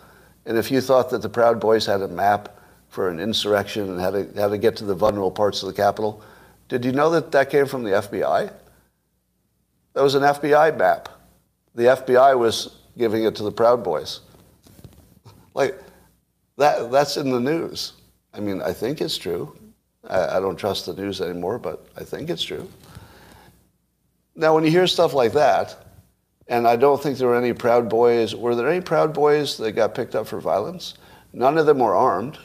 [0.46, 4.00] And if you thought that the Proud Boys had a map for an insurrection and
[4.00, 6.22] how to, how to get to the vulnerable parts of the Capitol,
[6.68, 8.54] did you know that that came from the FBI?
[9.94, 11.10] That was an FBI map.
[11.76, 14.20] The FBI was giving it to the Proud Boys.
[15.56, 15.80] Like,
[16.58, 17.94] that, that's in the news.
[18.34, 19.56] I mean, I think it's true.
[20.10, 22.70] I, I don't trust the news anymore, but I think it's true.
[24.36, 25.78] Now, when you hear stuff like that,
[26.48, 29.74] and I don't think there were any Proud Boys, were there any Proud Boys that
[29.74, 30.96] got picked up for violence?
[31.32, 32.38] None of them were armed.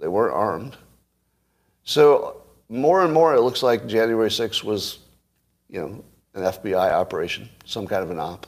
[0.00, 0.76] They weren't armed.
[1.84, 4.98] So more and more, it looks like January 6th was,
[5.68, 8.46] you know, an FBI operation, some kind of an op.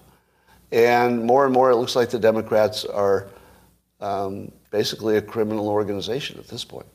[0.72, 3.28] And more and more, it looks like the Democrats are
[4.00, 6.86] um, basically a criminal organization at this point.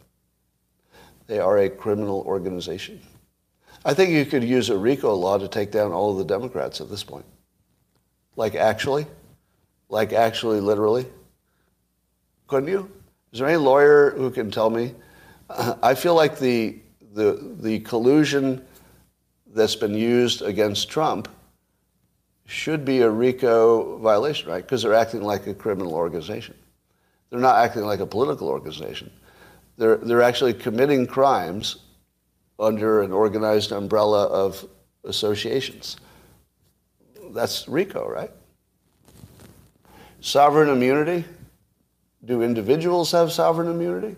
[1.28, 3.02] They are a criminal organization.
[3.84, 6.82] I think you could use a RICO law to take down all of the Democrats
[6.82, 7.26] at this point.
[8.36, 9.06] Like actually?
[9.90, 11.06] Like actually, literally?
[12.48, 12.92] Couldn't you?
[13.32, 14.94] Is there any lawyer who can tell me?
[15.82, 16.78] I feel like the,
[17.14, 18.66] the, the collusion
[19.48, 21.28] that's been used against Trump
[22.46, 24.62] should be a RICO violation, right?
[24.62, 26.56] Because they're acting like a criminal organization.
[27.30, 29.10] They're not acting like a political organization.
[29.82, 31.78] They're, they're actually committing crimes
[32.60, 34.64] under an organized umbrella of
[35.06, 35.98] associations.
[37.32, 38.30] That's RICO, right?
[40.20, 41.26] Sovereign immunity?
[42.24, 44.16] Do individuals have sovereign immunity?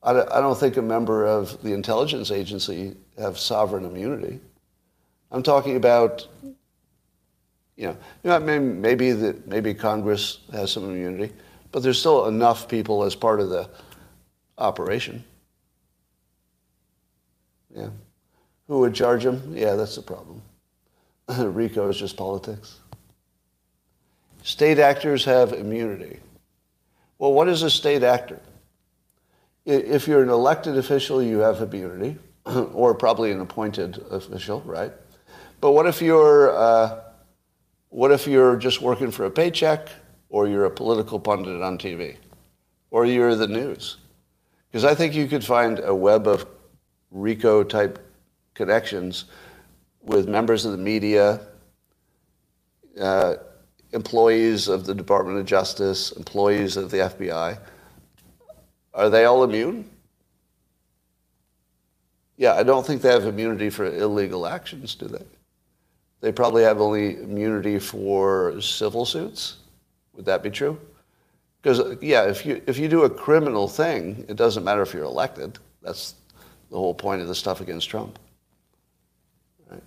[0.00, 4.38] I don't think a member of the intelligence agency have sovereign immunity.
[5.32, 6.24] I'm talking about,
[7.74, 11.34] you know, you know maybe, maybe, the, maybe Congress has some immunity,
[11.72, 13.68] but there's still enough people as part of the
[14.58, 15.24] operation.
[17.74, 17.90] Yeah.
[18.66, 19.54] Who would charge him?
[19.56, 20.42] Yeah, that's the problem.
[21.28, 22.78] RICO is just politics.
[24.42, 26.20] State actors have immunity.
[27.18, 28.40] Well, what is a state actor?
[29.66, 32.16] If you're an elected official, you have immunity,
[32.46, 34.92] or probably an appointed official, right?
[35.60, 37.00] But what if you're uh,
[37.90, 39.88] what if you're just working for a paycheck,
[40.28, 42.16] or you're a political pundit on TV,
[42.90, 43.96] or you're the news?
[44.70, 46.46] Because I think you could find a web of
[47.10, 47.98] RICO type
[48.54, 49.24] connections
[50.02, 51.40] with members of the media,
[53.00, 53.36] uh,
[53.92, 57.58] employees of the Department of Justice, employees of the FBI.
[58.92, 59.88] Are they all immune?
[62.36, 65.24] Yeah, I don't think they have immunity for illegal actions, do they?
[66.20, 69.56] They probably have only immunity for civil suits.
[70.14, 70.78] Would that be true?
[71.62, 75.04] Because yeah, if you if you do a criminal thing, it doesn't matter if you're
[75.04, 75.58] elected.
[75.82, 76.14] That's
[76.70, 78.18] the whole point of the stuff against Trump.
[79.70, 79.82] Right?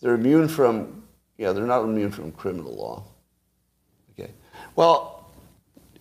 [0.00, 1.02] They're immune from
[1.36, 3.04] yeah, they're not immune from criminal law.
[4.12, 4.30] Okay.
[4.76, 5.30] Well,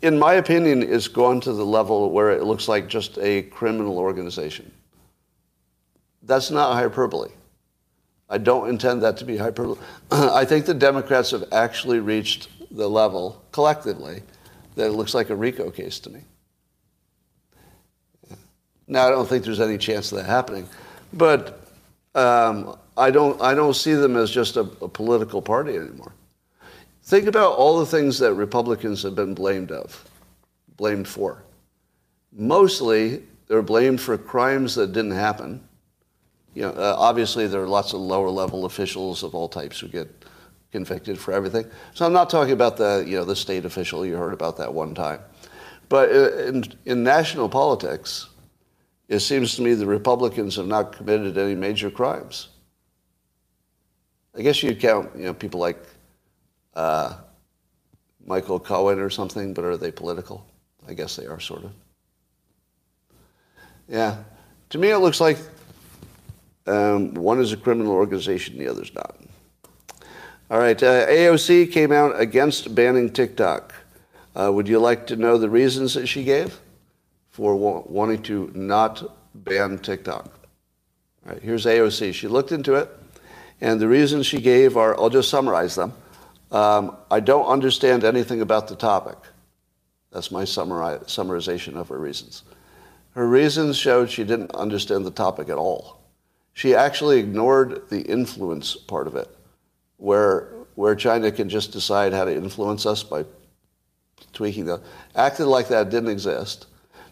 [0.02, 3.98] in my opinion, it's gone to the level where it looks like just a criminal
[3.98, 4.72] organization.
[6.24, 7.32] That's not hyperbole.
[8.30, 9.80] I don't intend that to be hyperbole.
[10.12, 14.22] I think the Democrats have actually reached the level collectively
[14.80, 16.22] that it looks like a RICO case to me.
[18.88, 20.68] Now, I don't think there's any chance of that happening,
[21.14, 21.68] but
[22.16, 26.14] um, I don't I don't see them as just a, a political party anymore.
[27.04, 30.04] Think about all the things that Republicans have been blamed of,
[30.78, 31.44] blamed for.
[32.32, 35.64] Mostly, they're blamed for crimes that didn't happen
[36.54, 39.88] you know, uh, obviously there are lots of lower level officials of all types who
[39.88, 40.26] get
[40.72, 41.66] convicted for everything.
[41.94, 44.74] So I'm not talking about the, you know, the state official you heard about that
[44.74, 45.20] one time.
[45.88, 48.28] But uh, in, in national politics,
[49.08, 52.50] it seems to me the Republicans have not committed any major crimes.
[54.38, 55.84] I guess you'd count, you know, people like
[56.76, 57.16] uh,
[58.26, 60.46] Michael Cohen or something, but are they political?
[60.88, 61.72] I guess they are, sort of.
[63.88, 64.18] Yeah.
[64.70, 65.40] To me, it looks like
[66.68, 69.20] um, one is a criminal organization, the other's not.
[70.50, 73.74] All right, uh, AOC came out against banning TikTok.
[74.36, 76.60] Uh, would you like to know the reasons that she gave
[77.30, 79.04] for wa- wanting to not
[79.36, 80.26] ban TikTok?
[80.26, 82.14] All right, here's AOC.
[82.14, 82.90] She looked into it,
[83.62, 85.94] and the reasons she gave are I'll just summarize them.
[86.52, 89.18] Um, I don't understand anything about the topic.
[90.12, 92.42] That's my summari- summarization of her reasons.
[93.12, 96.00] Her reasons showed she didn't understand the topic at all
[96.60, 99.30] she actually ignored the influence part of it,
[100.00, 103.24] where, where China can just decide how to influence us by
[104.34, 104.82] tweaking them.
[105.16, 106.66] acted like that didn't exist.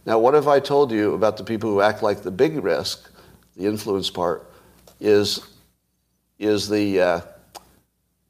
[0.06, 3.12] Now, what if I told you about the people who act like the big risk,
[3.56, 4.50] the influence part,
[5.00, 5.45] is,
[6.39, 7.21] is the, uh,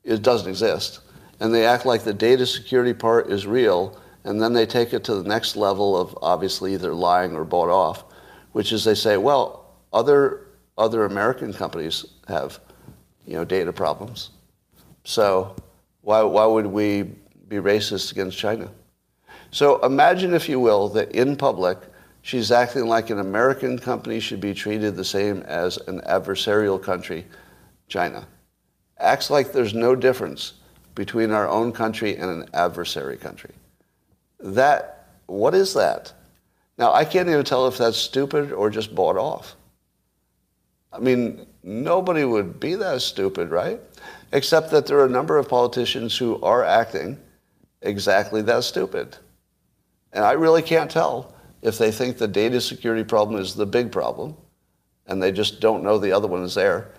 [0.03, 1.01] it doesn't exist.
[1.39, 5.03] And they act like the data security part is real, and then they take it
[5.05, 8.05] to the next level of obviously either lying or bought off,
[8.53, 12.59] which is they say, well, other other American companies have,
[13.25, 14.29] you know, data problems.
[15.07, 15.55] So
[16.01, 17.03] why, why would we
[17.47, 18.69] be racist against China?
[19.51, 21.77] So imagine, if you will, that in public,
[22.23, 27.25] she's acting like an American company should be treated the same as an adversarial country,
[27.87, 28.27] China.
[28.97, 30.55] Acts like there's no difference
[30.93, 33.51] between our own country and an adversary country.
[34.41, 36.11] That, what is that?
[36.77, 39.55] Now, I can't even tell if that's stupid or just bought off.
[40.91, 43.79] I mean, nobody would be that stupid, right?
[44.31, 47.17] Except that there are a number of politicians who are acting
[47.81, 49.17] exactly that stupid.
[50.11, 53.91] And I really can't tell if they think the data security problem is the big
[53.91, 54.35] problem
[55.07, 56.91] and they just don't know the other one is there,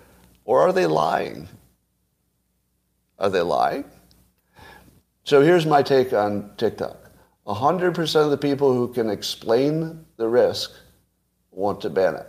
[0.45, 1.47] or are they lying?
[3.19, 3.85] Are they lying?
[5.23, 6.97] So here's my take on TikTok
[7.45, 10.71] 100% of the people who can explain the risk
[11.51, 12.27] want to ban it.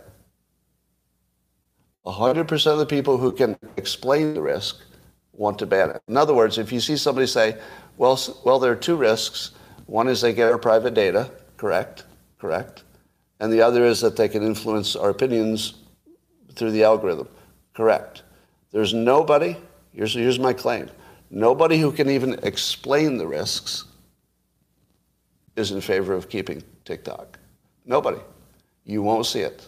[2.05, 4.81] 100% of the people who can explain the risk
[5.41, 6.01] want to ban it.
[6.07, 7.57] In other words, if you see somebody say,
[7.97, 9.51] well, well, there are two risks.
[9.87, 12.05] One is they get our private data, correct,
[12.37, 12.83] correct.
[13.39, 15.73] And the other is that they can influence our opinions
[16.53, 17.27] through the algorithm,
[17.73, 18.21] correct.
[18.71, 19.57] There's nobody,
[19.93, 20.91] here's, here's my claim,
[21.31, 23.85] nobody who can even explain the risks
[25.55, 27.39] is in favor of keeping TikTok.
[27.83, 28.19] Nobody.
[28.85, 29.67] You won't see it.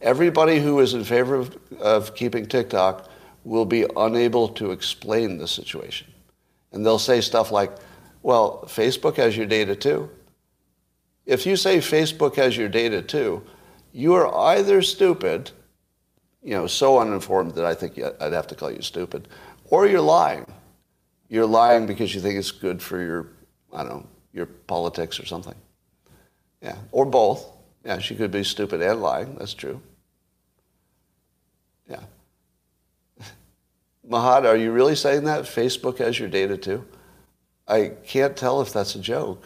[0.00, 3.10] Everybody who is in favor of, of keeping TikTok
[3.46, 6.08] will be unable to explain the situation.
[6.72, 7.70] And they'll say stuff like,
[8.22, 10.10] well, Facebook has your data too.
[11.26, 13.42] If you say Facebook has your data too,
[13.92, 15.52] you are either stupid,
[16.42, 19.28] you know, so uninformed that I think I'd have to call you stupid,
[19.66, 20.46] or you're lying.
[21.28, 23.28] you're lying because you think it's good for your,
[23.72, 25.54] I don't know, your politics or something.
[26.62, 27.46] Yeah, or both.
[27.84, 29.36] Yeah, she could be stupid and lying.
[29.36, 29.80] That's true.
[31.88, 32.00] Yeah.
[34.08, 35.44] Mahad, are you really saying that?
[35.44, 36.84] Facebook has your data too?
[37.66, 39.42] I can't tell if that's a joke.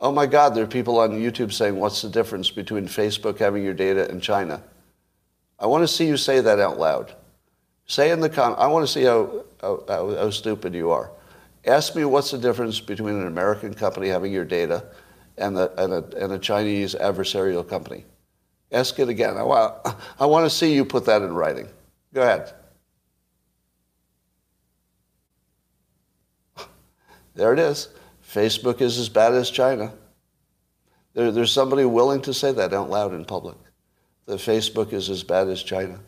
[0.00, 3.62] Oh my God, there are people on YouTube saying, what's the difference between Facebook having
[3.62, 4.62] your data and China?
[5.58, 7.14] I want to see you say that out loud.
[7.86, 11.10] Say in the com, I want to see how, how, how, how stupid you are.
[11.66, 14.86] Ask me what's the difference between an American company having your data
[15.36, 18.06] and, the, and, a, and a Chinese adversarial company.
[18.72, 19.36] Ask it again.
[19.36, 19.74] I want,
[20.18, 21.68] I want to see you put that in writing.
[22.14, 22.52] Go ahead.
[27.34, 27.88] There it is.
[28.26, 29.92] Facebook is as bad as China.
[31.14, 33.56] There, there's somebody willing to say that out loud in public.
[34.26, 35.98] That Facebook is as bad as China.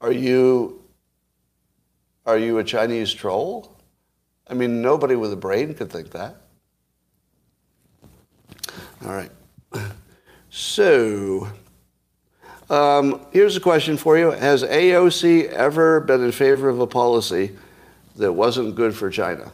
[0.00, 0.82] Are you,
[2.26, 3.78] are you a Chinese troll?
[4.48, 6.36] I mean, nobody with a brain could think that.
[9.04, 9.30] All right.
[10.54, 11.48] So,
[12.68, 14.32] um, here's a question for you.
[14.32, 17.56] Has AOC ever been in favor of a policy
[18.16, 19.50] that wasn't good for China?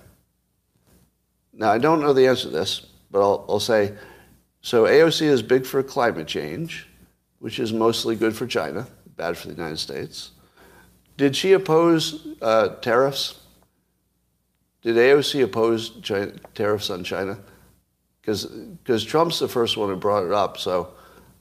[1.52, 2.80] Now, I don't know the answer to this,
[3.12, 3.94] but I'll, I'll say
[4.60, 6.88] so AOC is big for climate change,
[7.38, 8.84] which is mostly good for China,
[9.16, 10.32] bad for the United States.
[11.16, 13.38] Did she oppose uh, tariffs?
[14.82, 17.38] Did AOC oppose China, tariffs on China?
[18.28, 20.92] Because Trump's the first one who brought it up, so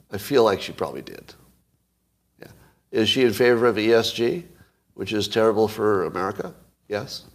[0.10, 1.34] I feel like she probably did.
[2.40, 2.48] Yeah.
[2.92, 4.46] Is she in favor of ESG,
[4.94, 6.54] which is terrible for America?
[6.88, 7.26] Yes?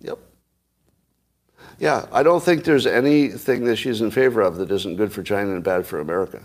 [0.00, 0.18] Yep.
[1.80, 5.22] Yeah, I don't think there's anything that she's in favor of that isn't good for
[5.22, 6.42] China and bad for America.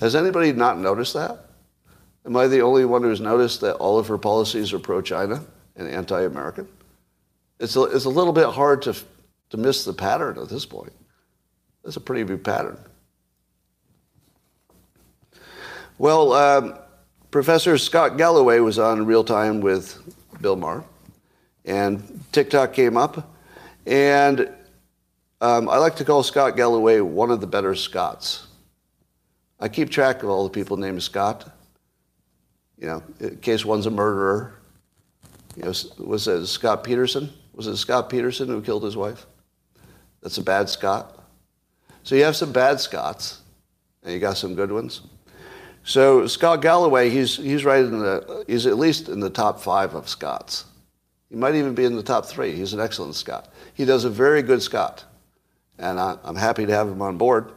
[0.00, 1.46] Has anybody not noticed that?
[2.26, 5.42] Am I the only one who's noticed that all of her policies are pro-China
[5.74, 6.68] and anti-American?
[7.60, 8.94] It's a, it's a little bit hard to,
[9.50, 10.92] to miss the pattern at this point.
[11.84, 12.78] That's a pretty big pattern.
[15.98, 16.78] Well, um,
[17.30, 20.00] Professor Scott Galloway was on Real Time with
[20.40, 20.84] Bill Maher
[21.68, 23.34] and TikTok came up.
[23.86, 24.52] And
[25.40, 28.46] um, I like to call Scott Galloway one of the better Scots.
[29.60, 31.52] I keep track of all the people named Scott,
[32.78, 34.54] you know, in case one's a murderer.
[35.56, 37.30] You know, was it Scott Peterson?
[37.54, 39.26] Was it Scott Peterson who killed his wife?
[40.28, 41.24] That's a bad Scot.
[42.02, 43.40] So you have some bad Scots,
[44.02, 45.00] and you got some good ones.
[45.84, 49.94] So Scott Galloway, he's he's right in the he's at least in the top five
[49.94, 50.66] of Scots.
[51.30, 52.54] He might even be in the top three.
[52.54, 53.48] He's an excellent Scot.
[53.72, 55.02] He does a very good Scot,
[55.78, 57.50] and I, am happy to have him on board.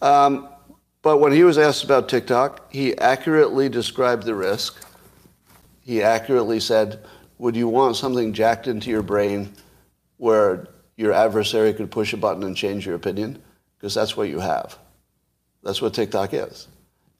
[0.00, 0.48] Um,
[1.02, 4.80] but when he was asked about TikTok, he accurately described the risk.
[5.80, 7.04] He accurately said,
[7.38, 9.52] would you want something jacked into your brain
[10.18, 10.68] where
[11.00, 13.42] your adversary could push a button and change your opinion?
[13.78, 14.78] Because that's what you have.
[15.62, 16.68] That's what TikTok is.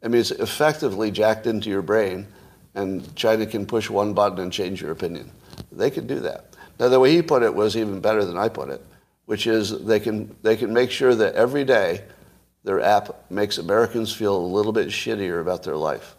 [0.03, 2.27] I mean, it's effectively jacked into your brain,
[2.75, 5.31] and China can push one button and change your opinion.
[5.73, 6.57] They can do that.
[6.79, 8.85] Now, the way he put it was even better than I put it,
[9.25, 12.05] which is they can, they can make sure that every day
[12.65, 16.17] their app makes Americans feel a little bit shittier about their life.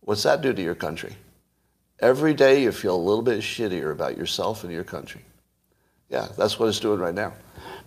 [0.00, 1.14] What's that do to your country?
[2.00, 5.22] Every day you feel a little bit shittier about yourself and your country.
[6.08, 7.32] Yeah, that's what it's doing right now.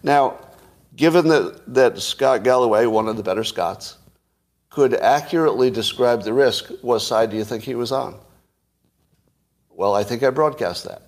[0.03, 0.37] Now,
[0.95, 3.97] given that, that Scott Galloway, one of the better Scots,
[4.69, 8.19] could accurately describe the risk, what side do you think he was on?
[9.69, 11.03] Well, I think I broadcast that.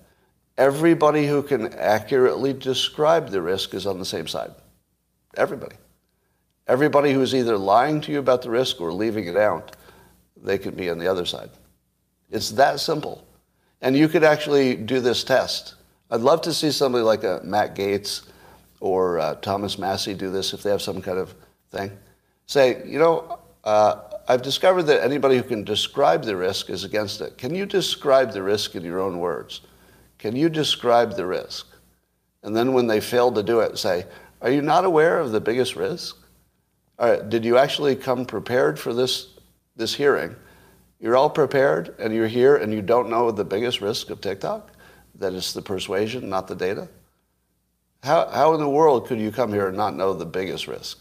[0.58, 4.52] Everybody who can accurately describe the risk is on the same side.
[5.36, 5.76] Everybody.
[6.66, 9.76] Everybody who's either lying to you about the risk or leaving it out,
[10.36, 11.50] they can be on the other side.
[12.30, 13.26] It's that simple.
[13.80, 15.74] And you could actually do this test.
[16.12, 18.26] I'd love to see somebody like a Matt Gaetz
[18.80, 21.34] or uh, Thomas Massie do this if they have some kind of
[21.70, 21.90] thing.
[22.44, 23.96] Say, you know, uh,
[24.28, 27.38] I've discovered that anybody who can describe the risk is against it.
[27.38, 29.62] Can you describe the risk in your own words?
[30.18, 31.66] Can you describe the risk?
[32.42, 34.04] And then when they fail to do it, say,
[34.42, 36.18] are you not aware of the biggest risk?
[37.30, 39.28] did you actually come prepared for this,
[39.76, 40.36] this hearing?
[41.00, 44.71] You're all prepared and you're here and you don't know the biggest risk of TikTok?
[45.16, 46.88] That it's the persuasion, not the data?
[48.02, 50.98] How, how in the world could you come here and not know the biggest risk?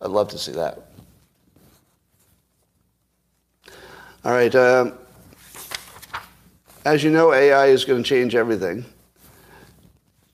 [0.00, 0.90] I'd love to see that.
[4.24, 4.54] All right.
[4.54, 4.94] Um,
[6.84, 8.84] as you know, AI is going to change everything.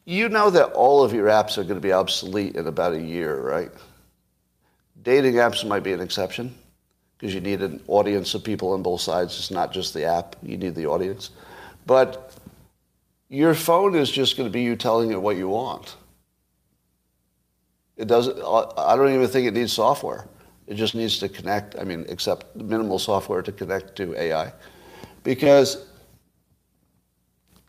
[0.05, 3.01] You know that all of your apps are going to be obsolete in about a
[3.01, 3.70] year, right?
[5.03, 6.55] Dating apps might be an exception
[7.18, 9.37] because you need an audience of people on both sides.
[9.39, 11.30] It's not just the app, you need the audience.
[11.87, 12.34] But
[13.28, 15.97] your phone is just going to be you telling it what you want.
[17.97, 20.28] It doesn't, I don't even think it needs software.
[20.66, 24.53] It just needs to connect, I mean, except minimal software to connect to AI.
[25.22, 25.87] Because,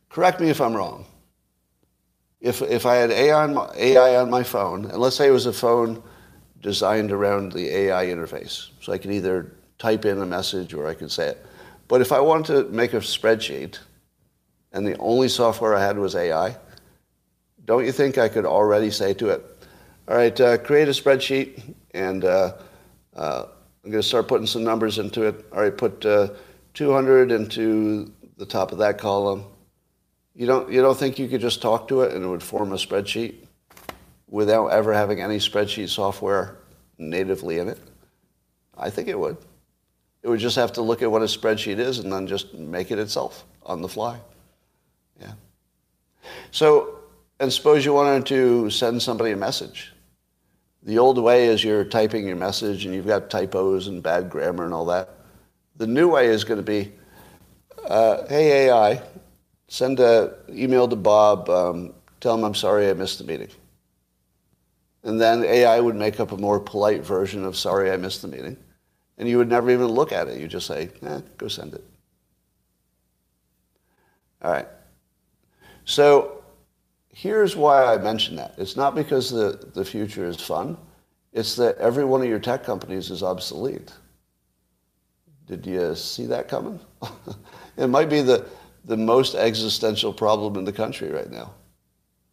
[0.09, 1.05] correct me if I'm wrong,
[2.41, 5.31] if, if I had AI on, my, AI on my phone, and let's say it
[5.31, 6.01] was a phone
[6.61, 10.93] designed around the AI interface, so I could either type in a message or I
[10.93, 11.45] could say it.
[11.87, 13.79] But if I wanted to make a spreadsheet
[14.73, 16.55] and the only software I had was AI,
[17.65, 19.43] don't you think I could already say to it,
[20.07, 22.53] all right, uh, create a spreadsheet and uh,
[23.15, 23.43] uh,
[23.83, 25.45] I'm going to start putting some numbers into it.
[25.51, 26.29] All right, put uh,
[26.73, 29.45] 200 into the top of that column.
[30.35, 32.71] You don't, you don't think you could just talk to it and it would form
[32.71, 33.35] a spreadsheet
[34.29, 36.57] without ever having any spreadsheet software
[36.97, 37.79] natively in it?
[38.77, 39.37] I think it would.
[40.21, 42.91] It would just have to look at what a spreadsheet is and then just make
[42.91, 44.19] it itself on the fly.
[46.51, 46.99] So,
[47.39, 49.93] and suppose you wanted to send somebody a message.
[50.83, 54.63] The old way is you're typing your message and you've got typos and bad grammar
[54.63, 55.09] and all that.
[55.75, 56.93] The new way is going to be,
[57.87, 59.01] uh, hey AI,
[59.67, 63.49] send an email to Bob, um, tell him I'm sorry I missed the meeting.
[65.03, 68.27] And then AI would make up a more polite version of sorry I missed the
[68.27, 68.57] meeting.
[69.17, 70.39] And you would never even look at it.
[70.39, 71.83] You just say, eh, go send it.
[74.41, 74.67] All right.
[75.85, 76.36] So
[77.17, 78.53] Here's why I mention that.
[78.59, 80.77] It's not because the, the future is fun.
[81.33, 83.91] It's that every one of your tech companies is obsolete.
[85.47, 86.79] Did you see that coming?
[87.77, 88.45] it might be the,
[88.85, 91.55] the most existential problem in the country right now,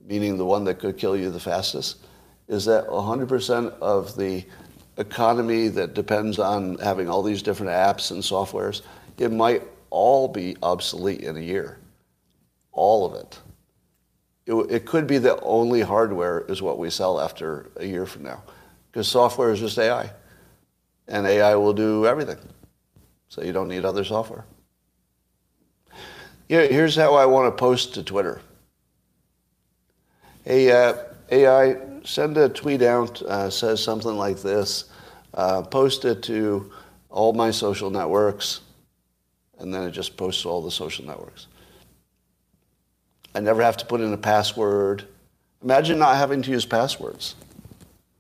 [0.05, 2.05] meaning the one that could kill you the fastest,
[2.49, 4.45] is that 100% of the
[4.99, 8.83] economy that depends on having all these different apps and softwares,
[9.17, 11.79] it might all be obsolete in a year.
[12.73, 13.41] All of it
[14.47, 18.25] it, it could be that only hardware is what we sell after a year from
[18.25, 18.43] now.
[18.91, 20.11] Because software is just AI.
[21.09, 22.39] And AI will do everything.
[23.29, 24.45] So you don't need other software.
[26.49, 28.41] Here's how I want to post to Twitter.
[30.47, 30.95] Uh,
[31.31, 34.85] AI, send a tweet out, uh, says something like this,
[35.33, 36.71] uh, post it to
[37.09, 38.61] all my social networks,
[39.59, 41.47] and then it just posts to all the social networks.
[43.35, 45.07] I never have to put in a password.
[45.63, 47.35] Imagine not having to use passwords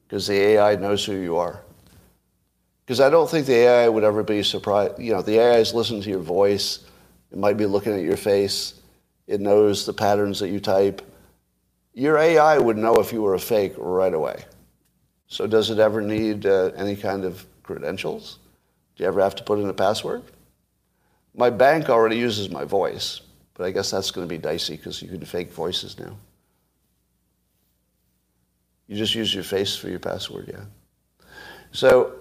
[0.07, 1.61] because the AI knows who you are.
[2.85, 4.99] Because I don't think the AI would ever be surprised.
[4.99, 6.85] You know, the AI is listening to your voice.
[7.31, 8.75] It might be looking at your face.
[9.27, 11.01] It knows the patterns that you type.
[11.95, 14.45] Your AI would know if you were a fake right away.
[15.29, 18.39] So does it ever need uh, any kind of credentials?
[18.97, 20.23] Do you ever have to put in a password?
[21.35, 23.21] My bank already uses my voice.
[23.55, 26.17] But I guess that's going to be dicey because you can fake voices now.
[28.87, 30.65] You just use your face for your password, yeah.
[31.73, 32.15] So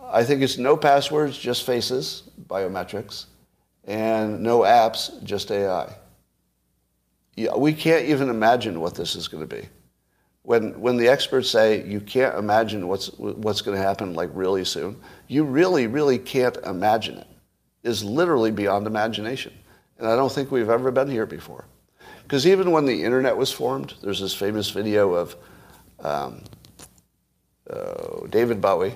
[0.00, 3.26] I think it's no passwords, just faces, biometrics,
[3.84, 5.94] and no apps, just AI.
[7.36, 9.68] Yeah, we can't even imagine what this is going to be.
[10.42, 14.64] When, when the experts say you can't imagine what's, what's going to happen like really
[14.64, 14.96] soon,
[15.26, 17.26] you really, really can't imagine it.
[17.84, 19.52] It's literally beyond imagination.
[19.98, 21.64] And I don't think we've ever been here before.
[22.22, 25.36] Because even when the internet was formed, there's this famous video of
[26.00, 26.44] um,
[27.68, 28.94] uh, David Bowie.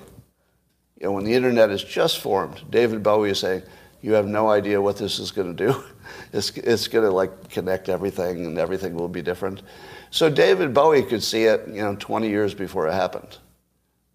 [0.99, 3.63] You know, when the internet is just formed, David Bowie is saying,
[4.01, 5.83] you have no idea what this is going to do.
[6.33, 9.61] It's, it's going to like connect everything and everything will be different.
[10.09, 13.37] So David Bowie could see it, you know, 20 years before it happened.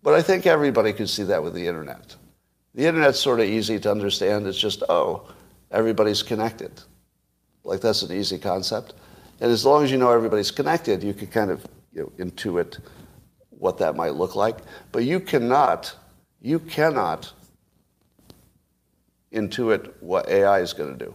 [0.03, 2.15] But I think everybody could see that with the internet.
[2.75, 4.47] The internet's sort of easy to understand.
[4.47, 5.29] It's just, oh,
[5.71, 6.73] everybody's connected.
[7.65, 8.95] Like that's an easy concept.
[9.41, 12.79] And as long as you know everybody's connected, you can kind of you know, intuit
[13.51, 14.59] what that might look like.
[14.93, 15.95] But you cannot,
[16.41, 17.33] you cannot
[19.33, 21.15] intuit what AI is going to do.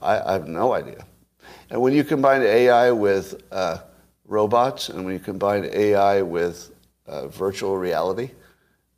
[0.00, 1.04] I, I, have no idea.
[1.70, 3.78] And when you combine AI with uh,
[4.26, 6.70] robots and when you combine AI with
[7.06, 8.30] uh, virtual reality,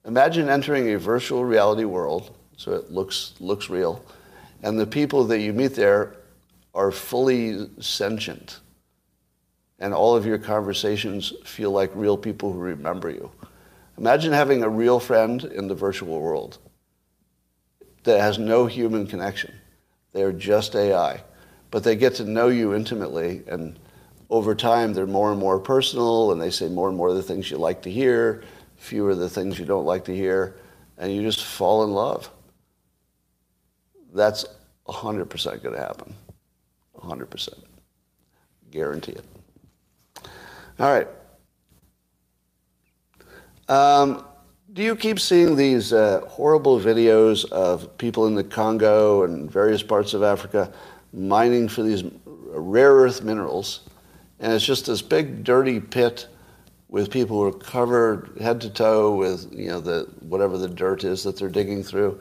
[0.04, 4.04] imagine entering a virtual reality world so it looks, looks real
[4.62, 6.16] and the people that you meet there
[6.74, 8.60] are fully sentient.
[9.78, 13.30] And all of your conversations feel like real people who remember you.
[13.98, 16.58] Imagine having a real friend in the virtual world
[18.04, 19.54] that has no human connection.
[20.12, 21.22] They're just AI.
[21.70, 23.78] But they get to know you intimately, and
[24.30, 27.22] over time, they're more and more personal, and they say more and more of the
[27.22, 28.44] things you like to hear,
[28.76, 30.56] fewer of the things you don't like to hear.
[30.98, 32.30] and you just fall in love.
[34.16, 34.46] That's
[34.88, 36.14] 100% going to happen.
[36.96, 37.48] 100%.
[38.70, 39.24] Guarantee it.
[40.78, 41.08] All right.
[43.68, 44.24] Um,
[44.72, 49.82] do you keep seeing these uh, horrible videos of people in the Congo and various
[49.82, 50.72] parts of Africa
[51.12, 53.80] mining for these rare earth minerals?
[54.38, 56.28] And it's just this big dirty pit
[56.88, 61.04] with people who are covered head to toe with you know the whatever the dirt
[61.04, 62.20] is that they're digging through.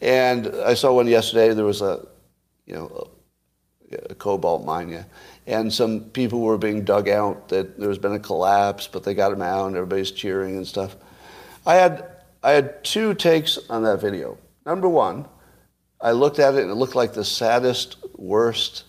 [0.00, 1.52] And I saw one yesterday.
[1.54, 2.06] There was a
[2.66, 3.08] you know
[3.90, 5.04] a, a cobalt mine, yeah,
[5.46, 7.48] and some people were being dug out.
[7.48, 9.66] That there's been a collapse, but they got them out.
[9.66, 10.96] and Everybody's cheering and stuff.
[11.66, 12.06] I had
[12.42, 14.38] I had two takes on that video.
[14.64, 15.26] Number one,
[16.00, 18.84] I looked at it and it looked like the saddest, worst,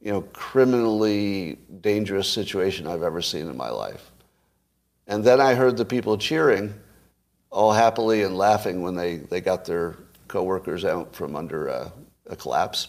[0.00, 4.10] you know, criminally dangerous situation I've ever seen in my life.
[5.06, 6.74] And then I heard the people cheering
[7.50, 9.96] all happily and laughing when they, they got their
[10.28, 11.92] coworkers out from under a,
[12.26, 12.88] a collapse.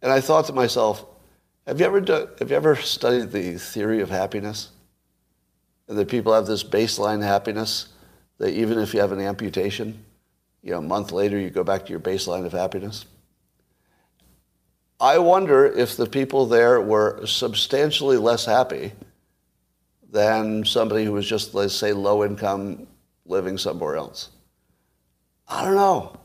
[0.00, 1.04] And I thought to myself,
[1.66, 4.70] have you ever do, have you ever studied the theory of happiness?
[5.88, 7.88] And that people have this baseline happiness
[8.38, 10.04] that even if you have an amputation,
[10.62, 13.04] you know, a month later you go back to your baseline of happiness.
[15.00, 18.92] I wonder if the people there were substantially less happy
[20.10, 22.86] than somebody who was just, let's say, low income
[23.26, 24.30] living somewhere else.
[25.48, 26.16] I don't know.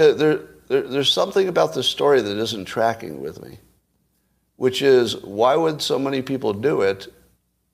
[0.00, 3.58] Uh, there, there, there's something about this story that isn't tracking with me,
[4.56, 7.12] which is why would so many people do it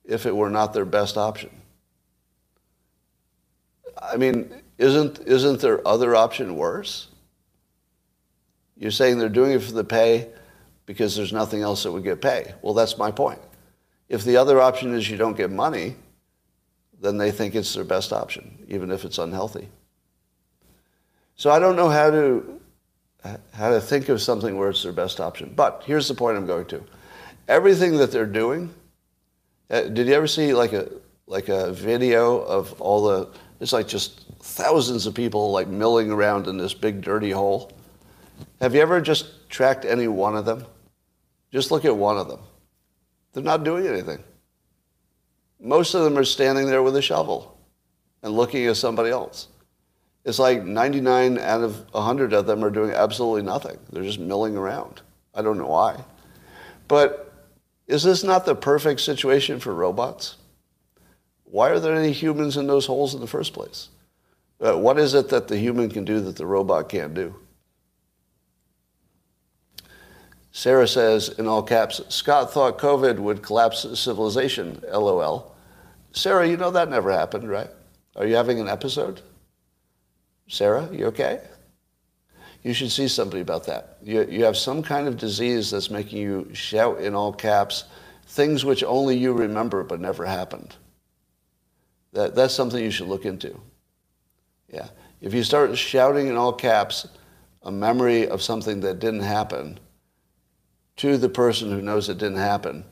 [0.05, 1.51] if it were not their best option?
[4.03, 7.09] I mean, isn't, isn't their other option worse?
[8.77, 10.29] You're saying they're doing it for the pay
[10.85, 12.55] because there's nothing else that would get pay.
[12.61, 13.41] Well, that's my point.
[14.09, 15.95] If the other option is you don't get money,
[17.01, 19.68] then they think it's their best option, even if it's unhealthy.
[21.37, 22.61] So I don't know how to
[23.53, 25.53] how to think of something where it's their best option.
[25.55, 26.82] But here's the point I'm going to.
[27.49, 28.72] Everything that they're doing,
[29.68, 30.89] uh, did you ever see like a
[31.26, 33.28] like a video of all the
[33.61, 37.72] it's like just thousands of people like milling around in this big dirty hole.
[38.61, 40.64] Have you ever just tracked any one of them?
[41.53, 42.41] Just look at one of them.
[43.32, 44.22] They're not doing anything.
[45.61, 47.59] Most of them are standing there with a shovel
[48.22, 49.49] and looking at somebody else.
[50.27, 53.79] It's like 99 out of 100 of them are doing absolutely nothing.
[53.93, 55.01] They're just milling around.
[55.33, 56.03] I don't know why.
[56.89, 57.33] But
[57.87, 60.37] is this not the perfect situation for robots?
[61.45, 63.89] Why are there any humans in those holes in the first place?
[64.61, 67.37] Uh, what is it that the human can do that the robot can't do?
[70.51, 75.55] Sarah says, in all caps, Scott thought COVID would collapse civilization, lol.
[76.11, 77.70] Sarah, you know that never happened, right?
[78.16, 79.20] Are you having an episode?
[80.49, 81.40] Sarah, you okay?
[82.62, 83.99] You should see somebody about that.
[84.03, 87.84] You, you have some kind of disease that's making you shout in all caps
[88.26, 90.74] things which only you remember but never happened.
[92.12, 93.61] That, that's something you should look into.
[94.72, 94.88] Yeah.
[95.20, 97.07] If you start shouting in all caps
[97.62, 99.78] a memory of something that didn't happen,
[100.97, 102.84] to the person who knows it didn't happen,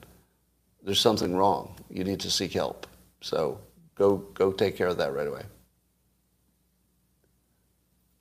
[0.83, 1.75] there's something wrong.
[1.89, 2.87] You need to seek help.
[3.21, 3.59] So
[3.95, 5.43] go, go take care of that right away.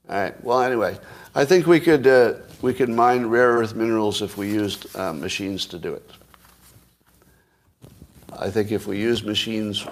[0.09, 0.45] All right.
[0.45, 0.99] Well, anyway,
[1.35, 5.15] I think we could, uh, we could mine rare earth minerals if we used uh,
[5.15, 6.11] machines to do it.
[8.39, 9.87] I think if we use machines,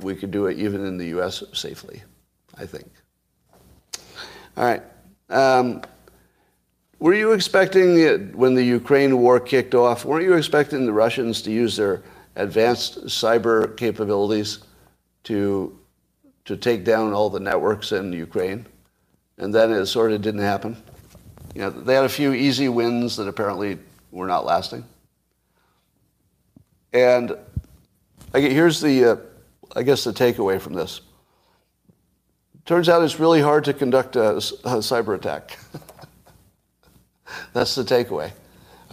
[0.00, 1.42] we could do it even in the U.S.
[1.52, 2.02] safely,
[2.58, 2.90] I think.
[4.56, 4.82] All right.
[5.30, 5.82] Um,
[6.98, 11.50] were you expecting, when the Ukraine war kicked off, weren't you expecting the Russians to
[11.50, 12.02] use their
[12.36, 14.60] advanced cyber capabilities
[15.24, 15.78] to,
[16.44, 18.66] to take down all the networks in Ukraine?
[19.42, 20.76] And then it sort of didn't happen.
[21.52, 23.76] You know, they had a few easy wins that apparently
[24.12, 24.84] were not lasting.
[26.92, 27.36] And
[28.32, 29.16] here's the, uh,
[29.74, 31.00] I guess, the takeaway from this.
[32.66, 35.58] Turns out it's really hard to conduct a, a cyber attack.
[37.52, 38.30] That's the takeaway.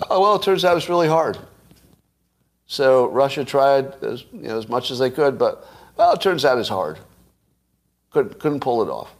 [0.09, 1.37] Oh, well, it turns out it's really hard.
[2.65, 6.43] So Russia tried as, you know, as much as they could, but, well, it turns
[6.43, 6.97] out it's hard.
[8.09, 9.13] Couldn't, couldn't pull it off.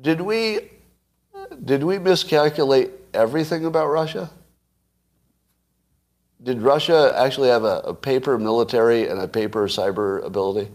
[0.00, 0.70] Did we,
[1.64, 4.30] did we miscalculate everything about Russia?
[6.42, 10.70] Did Russia actually have a, a paper military and a paper cyber ability?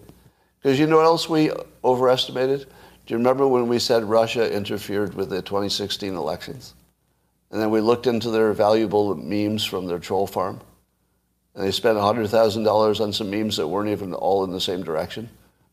[0.62, 1.52] Because you know what else we
[1.84, 2.68] overestimated?
[3.06, 6.74] Do you remember when we said Russia interfered with the 2016 elections?
[7.52, 10.60] And then we looked into their valuable memes from their troll farm.
[11.54, 15.30] And they spent $100,000 on some memes that weren't even all in the same direction.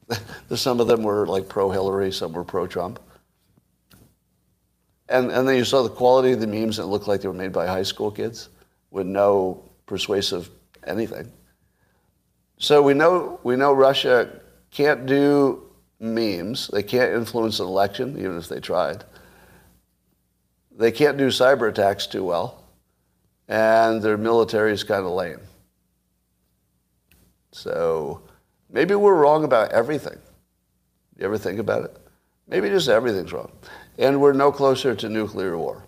[0.55, 3.00] some of them were like pro-Hillary, some were pro-Trump.
[5.09, 7.34] And, and then you saw the quality of the memes that looked like they were
[7.34, 8.48] made by high school kids
[8.90, 10.48] with no persuasive
[10.86, 11.30] anything.
[12.59, 14.40] So we know, we know Russia
[14.70, 15.62] can't do
[15.98, 16.68] memes.
[16.68, 19.05] They can't influence an election, even if they tried.
[20.70, 22.64] They can't do cyber attacks too well.
[23.48, 25.40] And their military is kind of lame.
[27.50, 28.22] So
[28.70, 30.18] maybe we're wrong about everything.
[31.18, 31.96] You ever think about it?
[32.48, 33.53] Maybe just everything's wrong.
[33.99, 35.84] And we're no closer to nuclear war.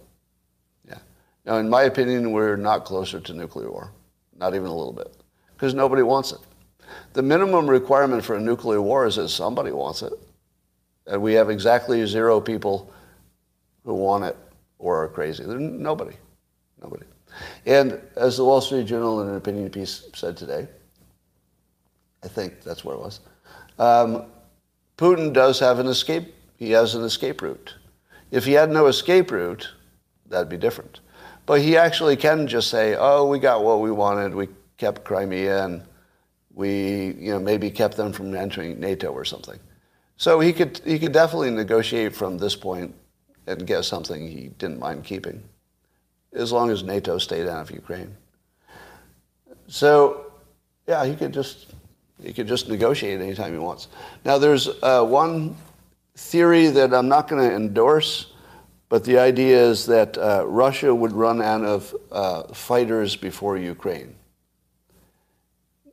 [0.89, 0.99] Yeah.
[1.45, 3.93] Now, in my opinion, we're not closer to nuclear war.
[4.37, 5.15] Not even a little bit.
[5.55, 6.39] Because nobody wants it.
[7.15, 10.13] The minimum requirement for a nuclear war is that somebody wants it.
[11.07, 12.93] And we have exactly zero people
[13.85, 14.37] who want it
[14.79, 15.45] or are crazy.
[15.45, 16.17] There's nobody.
[16.83, 17.07] Nobody.
[17.67, 20.69] And as the Wall Street Journal in an opinion piece said today,
[22.23, 23.21] I think that's where it was,
[23.79, 24.27] um,
[24.97, 26.35] Putin does have an escape.
[26.57, 27.75] He has an escape route.
[28.35, 29.71] If he had no escape route,
[30.29, 30.99] that'd be different.
[31.47, 34.35] But he actually can just say, oh, we got what we wanted.
[34.35, 35.85] We kept Crimea and
[36.53, 39.61] we you know, maybe kept them from entering NATO or something.
[40.17, 42.93] So he could, he could definitely negotiate from this point
[43.47, 45.41] and get something he didn't mind keeping,
[46.33, 48.17] as long as NATO stayed out of Ukraine.
[49.69, 50.33] So,
[50.89, 51.67] yeah, he could just
[52.21, 53.89] he could just negotiate anytime he wants.
[54.25, 55.57] Now, there's uh, one
[56.17, 58.33] theory that I'm not going to endorse,
[58.89, 64.15] but the idea is that uh, Russia would run out of uh, fighters before Ukraine.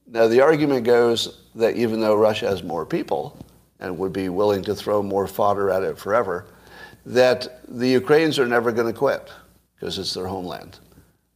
[0.08, 3.38] Now, the argument goes that even though Russia has more people
[3.80, 6.48] and would be willing to throw more fodder at it forever,
[7.06, 9.32] that the Ukrainians are never going to quit
[9.76, 10.80] because it's their homeland.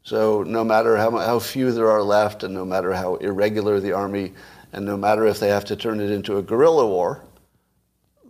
[0.04, 3.94] So no matter how, how few there are left and no matter how irregular the
[3.94, 4.34] army
[4.74, 7.24] and no matter if they have to turn it into a guerrilla war,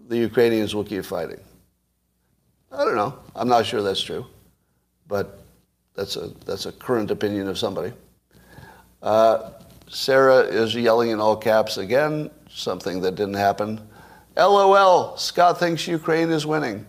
[0.07, 1.39] the Ukrainians will keep fighting.
[2.71, 3.17] I don't know.
[3.35, 4.25] I'm not sure that's true,
[5.07, 5.41] but
[5.95, 7.93] that's a, that's a current opinion of somebody.
[9.01, 9.51] Uh,
[9.87, 13.79] Sarah is yelling in all caps again, something that didn't happen.
[14.35, 16.85] LOL, Scott thinks Ukraine is winning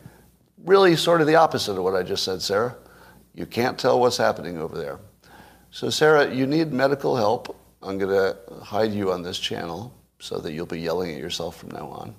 [0.67, 2.77] really sort of the opposite of what I just said, Sarah.
[3.35, 4.99] You can't tell what's happening over there.
[5.71, 7.57] So, Sarah, you need medical help.
[7.83, 11.57] I'm going to hide you on this channel so that you'll be yelling at yourself
[11.57, 12.15] from now on.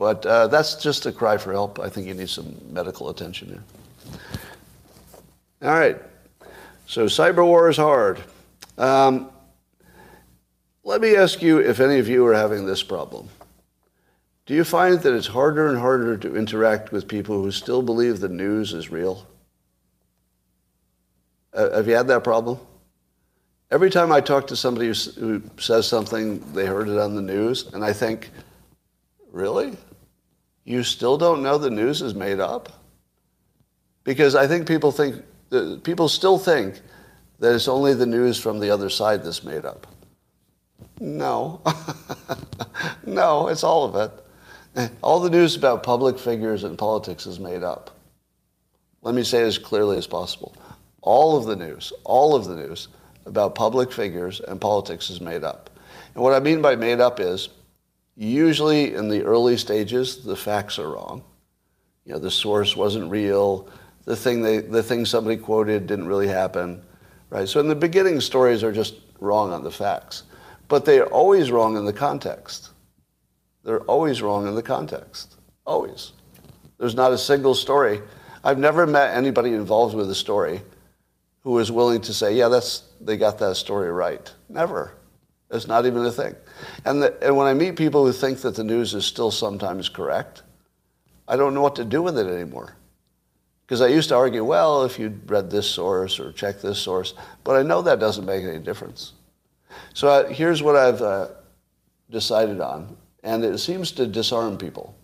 [0.00, 1.78] But uh, that's just a cry for help.
[1.78, 3.62] I think you need some medical attention here.
[5.62, 5.98] All right.
[6.86, 8.18] So, cyber war is hard.
[8.78, 9.28] Um,
[10.84, 13.28] let me ask you if any of you are having this problem.
[14.46, 18.20] Do you find that it's harder and harder to interact with people who still believe
[18.20, 19.26] the news is real?
[21.52, 22.58] Uh, have you had that problem?
[23.70, 27.22] Every time I talk to somebody who, who says something, they heard it on the
[27.22, 28.30] news, and I think,
[29.30, 29.76] really?
[30.64, 32.68] You still don't know the news is made up?
[34.04, 36.80] Because I think people think, uh, people still think
[37.38, 39.86] that it's only the news from the other side that's made up.
[40.98, 41.62] No.
[43.06, 43.94] no, it's all of
[44.76, 44.90] it.
[45.02, 47.96] All the news about public figures and politics is made up.
[49.02, 50.54] Let me say it as clearly as possible.
[51.02, 52.88] All of the news, all of the news
[53.24, 55.70] about public figures and politics is made up.
[56.14, 57.48] And what I mean by made up is
[58.28, 61.24] usually in the early stages, the facts are wrong.
[62.04, 63.68] You know, the source wasn't real.
[64.04, 66.82] The thing, they, the thing somebody quoted didn't really happen.
[67.30, 67.48] Right?
[67.48, 70.24] So in the beginning, stories are just wrong on the facts.
[70.68, 72.70] But they are always wrong in the context.
[73.64, 75.36] They're always wrong in the context.
[75.66, 76.12] Always.
[76.78, 78.00] There's not a single story.
[78.44, 80.62] I've never met anybody involved with a story
[81.42, 84.30] who is willing to say, yeah, that's, they got that story right.
[84.48, 84.92] Never.
[85.50, 86.34] It's not even a thing.
[86.84, 89.88] And, the, and when I meet people who think that the news is still sometimes
[89.88, 90.42] correct,
[91.28, 92.76] I don't know what to do with it anymore.
[93.66, 97.14] Because I used to argue, well, if you'd read this source or check this source,
[97.44, 99.12] but I know that doesn't make any difference.
[99.94, 101.28] So uh, here's what I've uh,
[102.10, 104.94] decided on and it seems to disarm people.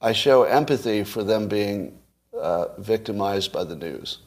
[0.00, 1.98] I show empathy for them being
[2.38, 4.18] uh, victimized by the news.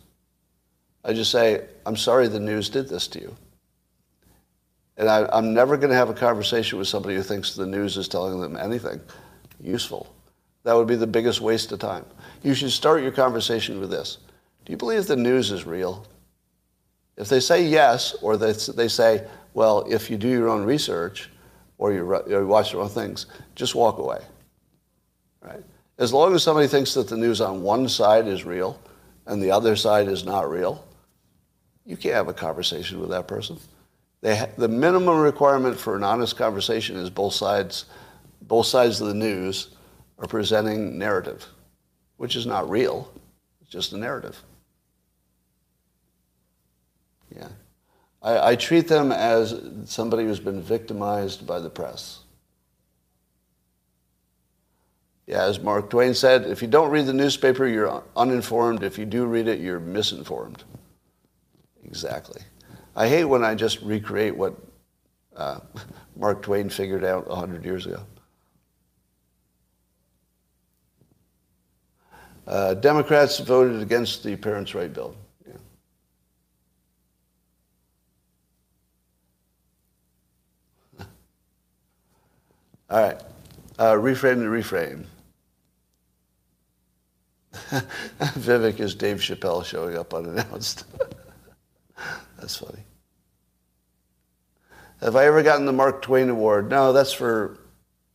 [1.03, 3.35] I just say, I'm sorry the news did this to you.
[4.97, 7.97] And I, am never going to have a conversation with somebody who thinks the news
[7.97, 8.99] is telling them anything
[9.61, 10.13] useful.
[10.63, 12.05] That would be the biggest waste of time.
[12.43, 14.17] You should start your conversation with this
[14.65, 16.05] Do you believe the news is real?
[17.15, 21.29] If they say yes, or they, they say, well, if you do your own research,
[21.79, 23.25] or you, you watch the wrong things,
[23.55, 24.19] just walk away.
[25.41, 25.63] Right?
[25.97, 28.79] As long as somebody thinks that the news on one side is real
[29.25, 30.85] and the other side is not real,
[31.85, 33.57] you can't have a conversation with that person.
[34.23, 37.85] Ha- the minimum requirement for an honest conversation is both sides
[38.41, 39.69] both sides of the news
[40.19, 41.45] are presenting narrative,
[42.17, 43.11] which is not real.
[43.61, 44.41] It's just a narrative.
[47.35, 47.49] Yeah.
[48.21, 52.19] I, I treat them as somebody who's been victimized by the press.
[55.27, 58.81] Yeah, as Mark Twain said, if you don't read the newspaper, you're uninformed.
[58.81, 60.63] If you do read it, you're misinformed.
[61.83, 62.41] Exactly.
[62.97, 64.55] I hate when I just recreate what
[65.35, 65.59] uh,
[66.17, 68.01] Mark Twain figured out 100 years ago.
[72.47, 75.15] Uh, Democrats voted against the Parents' Right Bill.
[75.45, 75.53] Yeah.
[82.89, 83.21] All right.
[83.77, 85.05] Uh, reframe the reframe.
[88.39, 90.85] Vivek is Dave Chappelle showing up unannounced.
[92.37, 92.83] That's funny.
[95.01, 96.69] Have I ever gotten the Mark Twain Award?
[96.69, 97.59] No, that's for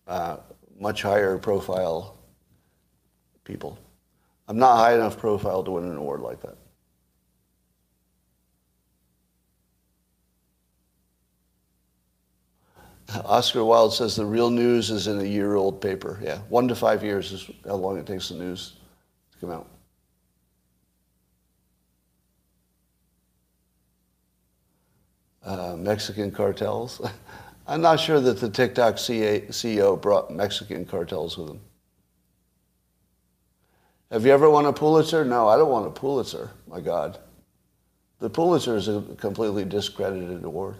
[0.09, 0.39] uh,
[0.79, 2.19] much higher profile
[3.45, 3.79] people.
[4.49, 6.57] I'm not high enough profile to win an award like that.
[13.25, 16.19] Oscar Wilde says the real news is in a year old paper.
[16.23, 18.75] Yeah, one to five years is how long it takes the news
[19.33, 19.69] to come out.
[25.45, 27.01] Uh, Mexican cartels.
[27.67, 31.61] I'm not sure that the TikTok CEO brought Mexican cartels with him.
[34.11, 35.25] Have you ever won a Pulitzer?
[35.25, 36.51] No, I don't want a Pulitzer.
[36.69, 37.19] My God.
[38.19, 40.77] The Pulitzer is a completely discredited award.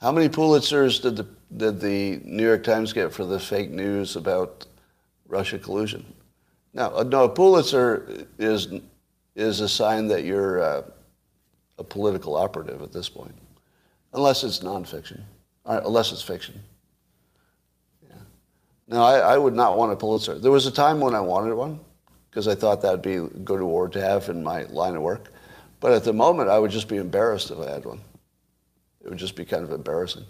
[0.00, 1.26] How many Pulitzers did the,
[1.56, 4.66] did the New York Times get for the fake news about
[5.26, 6.04] Russia collusion?
[6.72, 8.68] No, uh, no, a Pulitzer is,
[9.34, 10.82] is a sign that you're uh,
[11.78, 13.34] a political operative at this point,
[14.12, 15.22] unless it's nonfiction,
[15.64, 16.60] unless it's fiction.
[18.08, 18.16] Yeah.
[18.88, 20.38] No, I, I would not want a Pulitzer.
[20.38, 21.80] There was a time when I wanted one
[22.30, 25.02] because I thought that would be a good award to have in my line of
[25.02, 25.32] work.
[25.80, 28.00] But at the moment, I would just be embarrassed if I had one.
[29.00, 30.24] It would just be kind of embarrassing.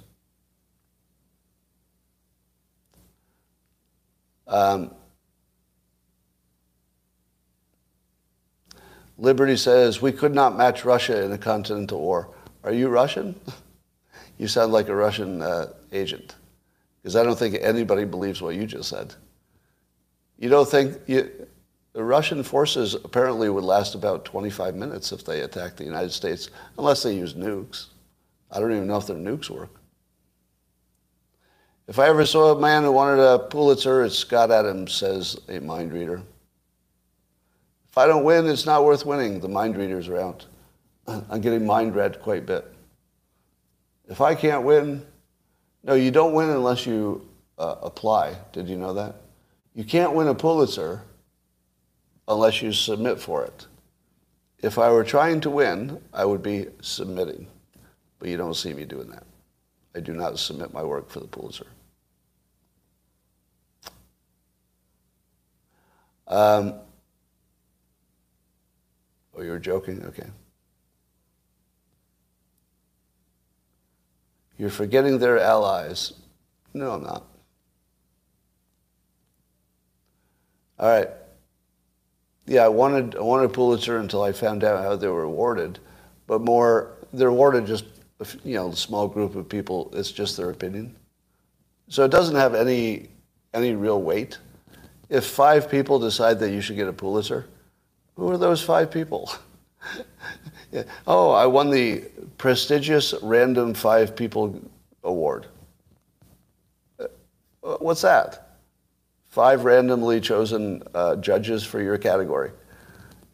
[4.46, 4.94] Um,
[9.18, 12.30] Liberty says, we could not match Russia in a continental war.
[12.62, 13.38] Are you Russian?
[14.38, 16.36] you sound like a Russian uh, agent.
[17.02, 19.14] Because I don't think anybody believes what you just said.
[20.38, 21.30] You don't think you,
[21.94, 26.50] the Russian forces apparently would last about 25 minutes if they attacked the United States,
[26.78, 27.86] unless they use nukes.
[28.52, 29.70] I don't even know if their nukes work.
[31.88, 35.58] If I ever saw a man who wanted a Pulitzer, it's Scott Adams, says a
[35.58, 36.22] mind reader.
[37.98, 39.40] If I don't win, it's not worth winning.
[39.40, 40.46] The mind readers are out.
[41.08, 42.72] I'm getting mind read quite a bit.
[44.08, 45.04] If I can't win,
[45.82, 47.28] no, you don't win unless you
[47.58, 48.36] uh, apply.
[48.52, 49.16] Did you know that?
[49.74, 51.02] You can't win a Pulitzer
[52.28, 53.66] unless you submit for it.
[54.60, 57.48] If I were trying to win, I would be submitting.
[58.20, 59.26] But you don't see me doing that.
[59.96, 61.66] I do not submit my work for the Pulitzer.
[66.28, 66.74] Um,
[69.38, 70.04] Oh, you were joking?
[70.04, 70.26] Okay.
[74.56, 76.14] You're forgetting their allies.
[76.74, 77.24] No, I'm not.
[80.78, 81.08] All right.
[82.46, 85.78] Yeah, I wanted I wanted Pulitzer until I found out how they were awarded,
[86.26, 87.84] but more they're awarded just
[88.42, 89.90] you know a small group of people.
[89.92, 90.96] It's just their opinion,
[91.88, 93.10] so it doesn't have any
[93.52, 94.38] any real weight.
[95.10, 97.46] If five people decide that you should get a Pulitzer,
[98.18, 99.30] who are those five people?
[100.72, 100.82] yeah.
[101.06, 102.00] Oh, I won the
[102.36, 104.60] prestigious Random Five People
[105.04, 105.46] Award.
[106.98, 107.06] Uh,
[107.78, 108.56] what's that?
[109.28, 112.50] Five randomly chosen uh, judges for your category.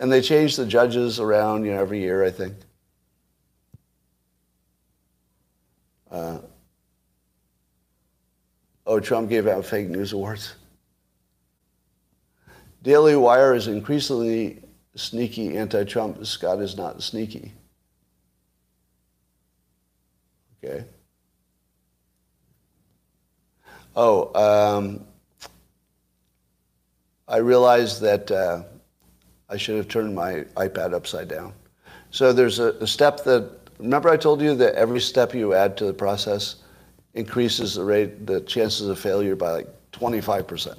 [0.00, 2.54] And they change the judges around you know, every year, I think.
[6.10, 6.38] Uh,
[8.86, 10.56] oh, Trump gave out fake news awards.
[12.82, 14.60] Daily Wire is increasingly
[14.96, 16.24] sneaky anti-Trump.
[16.26, 17.52] Scott is not sneaky.
[20.62, 20.84] Okay.
[23.96, 25.04] Oh, um,
[27.28, 28.64] I realized that uh,
[29.48, 31.52] I should have turned my iPad upside down.
[32.10, 35.76] So there's a, a, step that, remember I told you that every step you add
[35.78, 36.56] to the process
[37.14, 40.76] increases the rate, the chances of failure by like 25%.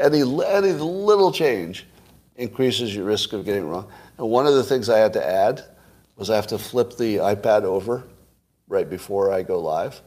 [0.00, 1.87] Any, any little change
[2.38, 3.90] increases your risk of getting wrong.
[4.16, 5.62] And one of the things I had to add
[6.16, 8.04] was I have to flip the iPad over
[8.68, 10.00] right before I go live.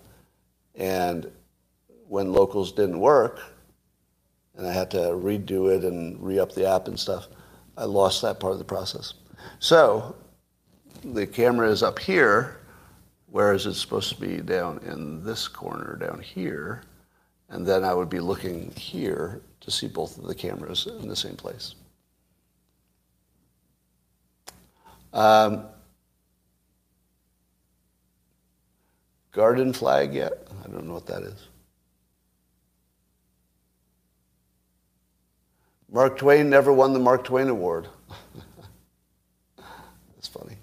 [0.75, 1.31] And
[2.07, 3.39] when locals didn't work,
[4.55, 7.27] and I had to redo it and re-up the app and stuff,
[7.77, 9.13] I lost that part of the process.
[9.59, 10.15] So
[11.03, 12.59] the camera is up here,
[13.27, 16.83] whereas it's supposed to be down in this corner down here,
[17.49, 21.15] and then I would be looking here to see both of the cameras in the
[21.15, 21.75] same place.
[25.13, 25.65] Um,
[29.31, 30.33] garden flag yet?
[30.63, 31.47] I don't know what that is.
[35.91, 37.89] Mark Twain never won the Mark Twain Award.
[39.57, 40.55] That's funny.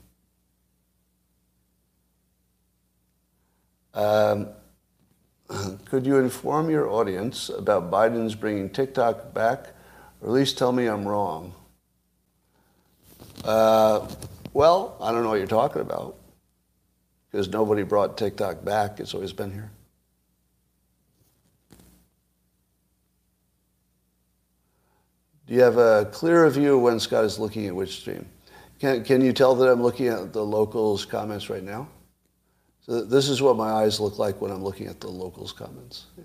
[3.93, 4.49] Um,
[5.85, 9.75] could you inform your audience about Biden's bringing TikTok back,
[10.23, 11.53] or at least tell me I'm wrong?
[13.45, 14.07] Uh,
[14.53, 16.17] well, I don't know what you're talking about,
[17.31, 19.01] because nobody brought TikTok back.
[19.01, 19.71] It's always been here.
[25.47, 28.27] Do you have a clearer view when Scott is looking at which stream?
[28.81, 31.89] Can, can you tell that I'm looking at the locals' comments right now?
[32.83, 36.07] So this is what my eyes look like when I'm looking at the locals' comments.
[36.17, 36.25] Yeah.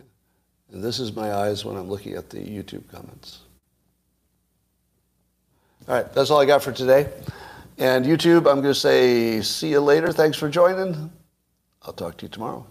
[0.74, 3.40] And this is my eyes when I'm looking at the YouTube comments.
[5.88, 7.10] All right, that's all I got for today.
[7.78, 10.12] And YouTube, I'm going to say see you later.
[10.12, 11.12] Thanks for joining.
[11.82, 12.66] I'll talk to you tomorrow.